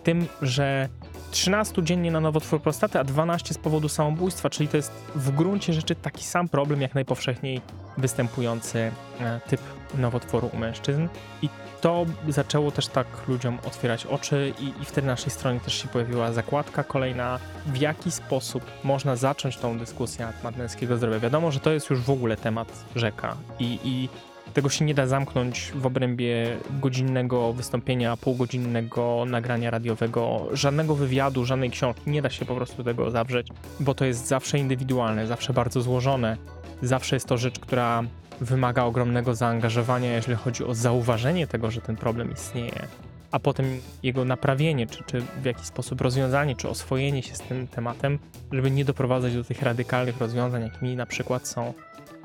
tym, 0.03 0.27
że 0.41 0.89
13 1.31 1.83
dziennie 1.83 2.11
na 2.11 2.19
nowotwór 2.19 2.61
prostaty, 2.61 2.99
a 2.99 3.03
12 3.03 3.53
z 3.53 3.57
powodu 3.57 3.89
samobójstwa, 3.89 4.49
czyli 4.49 4.69
to 4.69 4.77
jest 4.77 4.91
w 5.15 5.31
gruncie 5.31 5.73
rzeczy 5.73 5.95
taki 5.95 6.23
sam 6.23 6.49
problem 6.49 6.81
jak 6.81 6.95
najpowszechniej 6.95 7.61
występujący 7.97 8.91
e, 9.19 9.39
typ 9.47 9.61
nowotworu 9.97 10.49
u 10.53 10.57
mężczyzn. 10.57 11.07
I 11.41 11.49
to 11.81 12.05
zaczęło 12.29 12.71
też 12.71 12.87
tak 12.87 13.07
ludziom 13.27 13.57
otwierać 13.67 14.05
oczy 14.05 14.53
i, 14.59 14.81
i 14.81 14.85
wtedy 14.85 15.07
na 15.07 15.13
naszej 15.13 15.31
stronie 15.31 15.59
też 15.59 15.81
się 15.81 15.87
pojawiła 15.87 16.31
zakładka 16.31 16.83
kolejna, 16.83 17.39
w 17.65 17.77
jaki 17.77 18.11
sposób 18.11 18.63
można 18.83 19.15
zacząć 19.15 19.57
tą 19.57 19.79
dyskusję 19.79 20.25
na 20.25 20.33
temat 20.33 20.57
męskiego 20.57 20.97
zdrowia. 20.97 21.19
Wiadomo, 21.19 21.51
że 21.51 21.59
to 21.59 21.71
jest 21.71 21.89
już 21.89 22.01
w 22.01 22.09
ogóle 22.09 22.37
temat 22.37 22.85
rzeka 22.95 23.35
i, 23.59 23.79
i 23.83 24.09
tego 24.57 24.69
się 24.69 24.85
nie 24.85 24.93
da 24.93 25.07
zamknąć 25.07 25.71
w 25.75 25.85
obrębie 25.85 26.57
godzinnego 26.69 27.53
wystąpienia, 27.53 28.17
półgodzinnego 28.17 29.23
nagrania 29.27 29.71
radiowego, 29.71 30.47
żadnego 30.53 30.95
wywiadu, 30.95 31.45
żadnej 31.45 31.69
książki. 31.69 32.09
Nie 32.09 32.21
da 32.21 32.29
się 32.29 32.45
po 32.45 32.55
prostu 32.55 32.83
tego 32.83 33.11
zawrzeć, 33.11 33.47
bo 33.79 33.93
to 33.93 34.05
jest 34.05 34.27
zawsze 34.27 34.59
indywidualne, 34.59 35.27
zawsze 35.27 35.53
bardzo 35.53 35.81
złożone. 35.81 36.37
Zawsze 36.81 37.15
jest 37.15 37.25
to 37.25 37.37
rzecz, 37.37 37.59
która 37.59 38.03
wymaga 38.41 38.83
ogromnego 38.83 39.35
zaangażowania, 39.35 40.13
jeżeli 40.13 40.37
chodzi 40.37 40.63
o 40.63 40.75
zauważenie 40.75 41.47
tego, 41.47 41.71
że 41.71 41.81
ten 41.81 41.95
problem 41.95 42.31
istnieje, 42.31 42.87
a 43.31 43.39
potem 43.39 43.65
jego 44.03 44.25
naprawienie, 44.25 44.87
czy, 44.87 45.03
czy 45.03 45.21
w 45.21 45.45
jakiś 45.45 45.65
sposób 45.65 46.01
rozwiązanie, 46.01 46.55
czy 46.55 46.69
oswojenie 46.69 47.23
się 47.23 47.35
z 47.35 47.39
tym 47.39 47.67
tematem, 47.67 48.19
żeby 48.51 48.71
nie 48.71 48.85
doprowadzać 48.85 49.33
do 49.33 49.43
tych 49.43 49.61
radykalnych 49.61 50.17
rozwiązań, 50.17 50.63
jakimi 50.63 50.95
na 50.95 51.05
przykład 51.05 51.47
są 51.47 51.73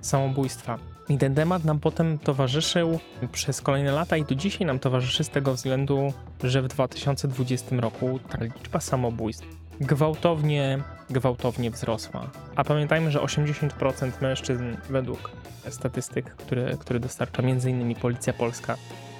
samobójstwa. 0.01 0.92
I 1.09 1.19
ten 1.19 1.35
temat 1.35 1.65
nam 1.65 1.81
potem 1.81 2.19
towarzyszył 2.19 2.99
przez 3.33 3.61
kolejne 3.61 3.93
lata 3.93 4.17
i 4.17 4.25
do 4.25 4.35
dzisiaj 4.35 4.67
nam 4.67 4.79
towarzyszy 4.79 5.25
z 5.25 5.29
tego 5.29 5.55
względu, 5.55 6.13
że 6.45 6.63
w 6.63 6.69
2020 6.69 7.77
roku 7.77 8.19
ta 8.29 8.45
liczba 8.45 8.81
samobójstw 8.81 9.47
gwałtownie, 9.81 10.79
gwałtownie 11.11 11.71
wzrosła. 11.71 12.31
A 12.57 12.65
pamiętajmy, 12.65 13.11
że 13.11 13.19
80% 13.21 14.11
mężczyzn 14.21 14.65
według 14.91 15.31
statystyk, 15.71 16.35
które, 16.37 16.77
które 16.77 17.01
dostarcza 17.01 17.43
m.in. 17.43 17.95
Policja 17.95 18.33
Polska, 18.33 18.77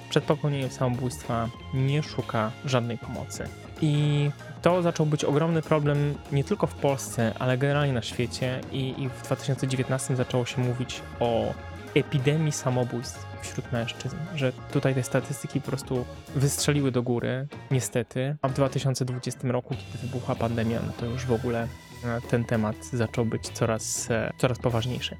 przed 0.09 0.23
popełnieniem 0.23 0.69
samobójstwa 0.69 1.49
nie 1.73 2.03
szuka 2.03 2.51
żadnej 2.65 2.97
pomocy. 2.97 3.43
I 3.81 4.29
to 4.61 4.81
zaczął 4.81 5.05
być 5.05 5.25
ogromny 5.25 5.61
problem 5.61 6.15
nie 6.31 6.43
tylko 6.43 6.67
w 6.67 6.75
Polsce, 6.75 7.33
ale 7.39 7.57
generalnie 7.57 7.93
na 7.93 8.01
świecie. 8.01 8.61
I, 8.71 9.01
i 9.01 9.09
w 9.09 9.23
2019 9.23 10.15
zaczęło 10.15 10.45
się 10.45 10.61
mówić 10.61 11.01
o 11.19 11.53
epidemii 11.95 12.51
samobójstw 12.51 13.25
wśród 13.41 13.71
mężczyzn, 13.71 14.15
że 14.35 14.51
tutaj 14.71 14.95
te 14.95 15.03
statystyki 15.03 15.61
po 15.61 15.67
prostu 15.67 16.05
wystrzeliły 16.35 16.91
do 16.91 17.03
góry, 17.03 17.47
niestety, 17.71 18.35
a 18.41 18.47
w 18.47 18.53
2020 18.53 19.39
roku, 19.43 19.75
kiedy 19.75 20.07
wybuchła 20.07 20.35
pandemia, 20.35 20.79
no 20.87 20.93
to 20.97 21.05
już 21.05 21.25
w 21.25 21.31
ogóle 21.31 21.67
e, 22.05 22.21
ten 22.29 22.45
temat 22.45 22.75
zaczął 22.85 23.25
być 23.25 23.49
coraz, 23.49 24.11
e, 24.11 24.31
coraz 24.37 24.59
poważniejszy. 24.59 25.17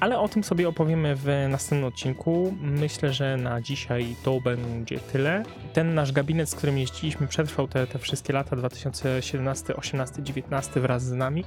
Ale 0.00 0.18
o 0.18 0.28
tym 0.28 0.44
sobie 0.44 0.68
opowiemy 0.68 1.16
w 1.16 1.26
następnym 1.48 1.88
odcinku. 1.88 2.54
Myślę, 2.60 3.12
że 3.12 3.36
na 3.36 3.60
dzisiaj 3.60 4.16
to 4.22 4.40
będzie 4.40 4.98
tyle. 4.98 5.42
Ten 5.72 5.94
nasz 5.94 6.12
gabinet, 6.12 6.50
z 6.50 6.54
którym 6.54 6.78
jeździliśmy, 6.78 7.26
przetrwał 7.26 7.68
te, 7.68 7.86
te 7.86 7.98
wszystkie 7.98 8.32
lata 8.32 8.56
2017, 8.56 9.76
18, 9.76 10.22
19 10.22 10.80
wraz 10.80 11.04
z 11.04 11.12
nami 11.12 11.44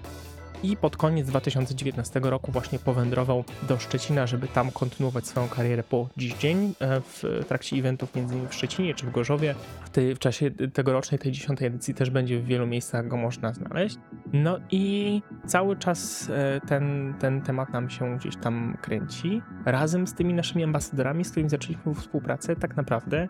i 0.63 0.77
pod 0.77 0.97
koniec 0.97 1.27
2019 1.27 2.19
roku 2.23 2.51
właśnie 2.51 2.79
powędrował 2.79 3.43
do 3.67 3.79
Szczecina, 3.79 4.27
żeby 4.27 4.47
tam 4.47 4.71
kontynuować 4.71 5.27
swoją 5.27 5.47
karierę 5.47 5.83
po 5.83 6.09
dziś 6.17 6.33
dzień 6.33 6.73
e, 6.79 7.01
w 7.01 7.45
trakcie 7.47 7.75
eventów 7.75 8.15
innymi 8.15 8.47
w 8.47 8.53
Szczecinie 8.53 8.95
czy 8.95 9.05
w 9.05 9.11
Gorzowie. 9.11 9.55
W, 9.85 9.89
tej, 9.89 10.15
w 10.15 10.19
czasie 10.19 10.51
tegorocznej, 10.51 11.19
tej 11.19 11.31
dziesiątej 11.31 11.67
edycji 11.67 11.93
też 11.93 12.09
będzie 12.09 12.39
w 12.39 12.45
wielu 12.45 12.67
miejscach 12.67 13.07
go 13.07 13.17
można 13.17 13.53
znaleźć. 13.53 13.97
No 14.33 14.59
i 14.71 15.21
cały 15.45 15.75
czas 15.75 16.29
e, 16.29 16.61
ten, 16.67 17.13
ten 17.19 17.41
temat 17.41 17.69
nam 17.69 17.89
się 17.89 18.17
gdzieś 18.17 18.35
tam 18.37 18.77
kręci. 18.81 19.41
Razem 19.65 20.07
z 20.07 20.13
tymi 20.13 20.33
naszymi 20.33 20.63
ambasadorami, 20.63 21.25
z 21.25 21.31
którymi 21.31 21.49
zaczęliśmy 21.49 21.95
współpracę, 21.95 22.55
tak 22.55 22.77
naprawdę 22.77 23.27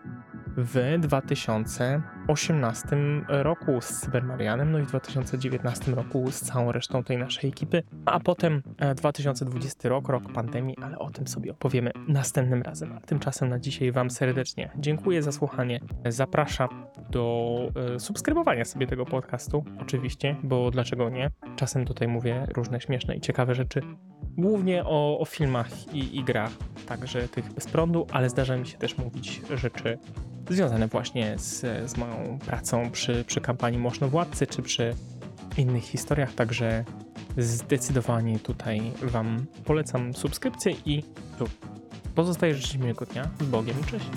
w 0.56 0.98
2018 0.98 2.96
roku 3.28 3.80
z 3.80 3.88
Cybermarianem, 3.88 4.72
no 4.72 4.78
i 4.78 4.82
w 4.82 4.86
2019 4.86 5.92
roku 5.92 6.30
z 6.30 6.40
całą 6.40 6.72
resztą 6.72 7.04
tej 7.04 7.17
naszej 7.18 7.50
ekipy, 7.50 7.82
a 8.04 8.20
potem 8.20 8.62
e, 8.78 8.94
2020 8.94 9.88
rok, 9.88 10.08
rok 10.08 10.32
pandemii, 10.32 10.76
ale 10.82 10.98
o 10.98 11.10
tym 11.10 11.28
sobie 11.28 11.50
opowiemy 11.50 11.90
następnym 12.08 12.62
razem. 12.62 12.92
A 12.92 13.00
tymczasem 13.00 13.48
na 13.48 13.58
dzisiaj 13.58 13.92
Wam 13.92 14.10
serdecznie 14.10 14.70
dziękuję 14.76 15.22
za 15.22 15.32
słuchanie. 15.32 15.80
Zapraszam 16.08 16.68
do 17.10 17.58
e, 17.94 18.00
subskrybowania 18.00 18.64
sobie 18.64 18.86
tego 18.86 19.06
podcastu, 19.06 19.64
oczywiście, 19.80 20.36
bo 20.42 20.70
dlaczego 20.70 21.10
nie? 21.10 21.30
Czasem 21.56 21.84
tutaj 21.84 22.08
mówię 22.08 22.46
różne 22.56 22.80
śmieszne 22.80 23.16
i 23.16 23.20
ciekawe 23.20 23.54
rzeczy, 23.54 23.80
głównie 24.38 24.84
o, 24.84 25.18
o 25.18 25.24
filmach 25.24 25.94
i, 25.94 26.18
i 26.18 26.24
grach, 26.24 26.52
także 26.86 27.28
tych 27.28 27.52
bez 27.52 27.66
prądu, 27.66 28.06
ale 28.12 28.30
zdarza 28.30 28.56
mi 28.56 28.66
się 28.66 28.78
też 28.78 28.98
mówić 28.98 29.42
rzeczy 29.54 29.98
związane 30.50 30.88
właśnie 30.88 31.38
z, 31.38 31.60
z 31.90 31.96
moją 31.96 32.38
pracą 32.46 32.90
przy, 32.90 33.24
przy 33.24 33.40
kampanii 33.40 33.78
Moszno-Władcy, 33.78 34.46
czy 34.46 34.62
przy 34.62 34.94
innych 35.56 35.84
historiach, 35.84 36.34
także 36.34 36.84
zdecydowanie 37.38 38.38
tutaj 38.38 38.92
Wam 39.02 39.46
polecam 39.64 40.14
subskrypcję 40.14 40.72
i 40.86 41.02
pozostaje 42.14 42.54
życzyć 42.54 42.76
miłego 42.76 43.06
dnia 43.06 43.30
z 43.40 43.44
Bogiem 43.44 43.76
cześć. 43.90 44.10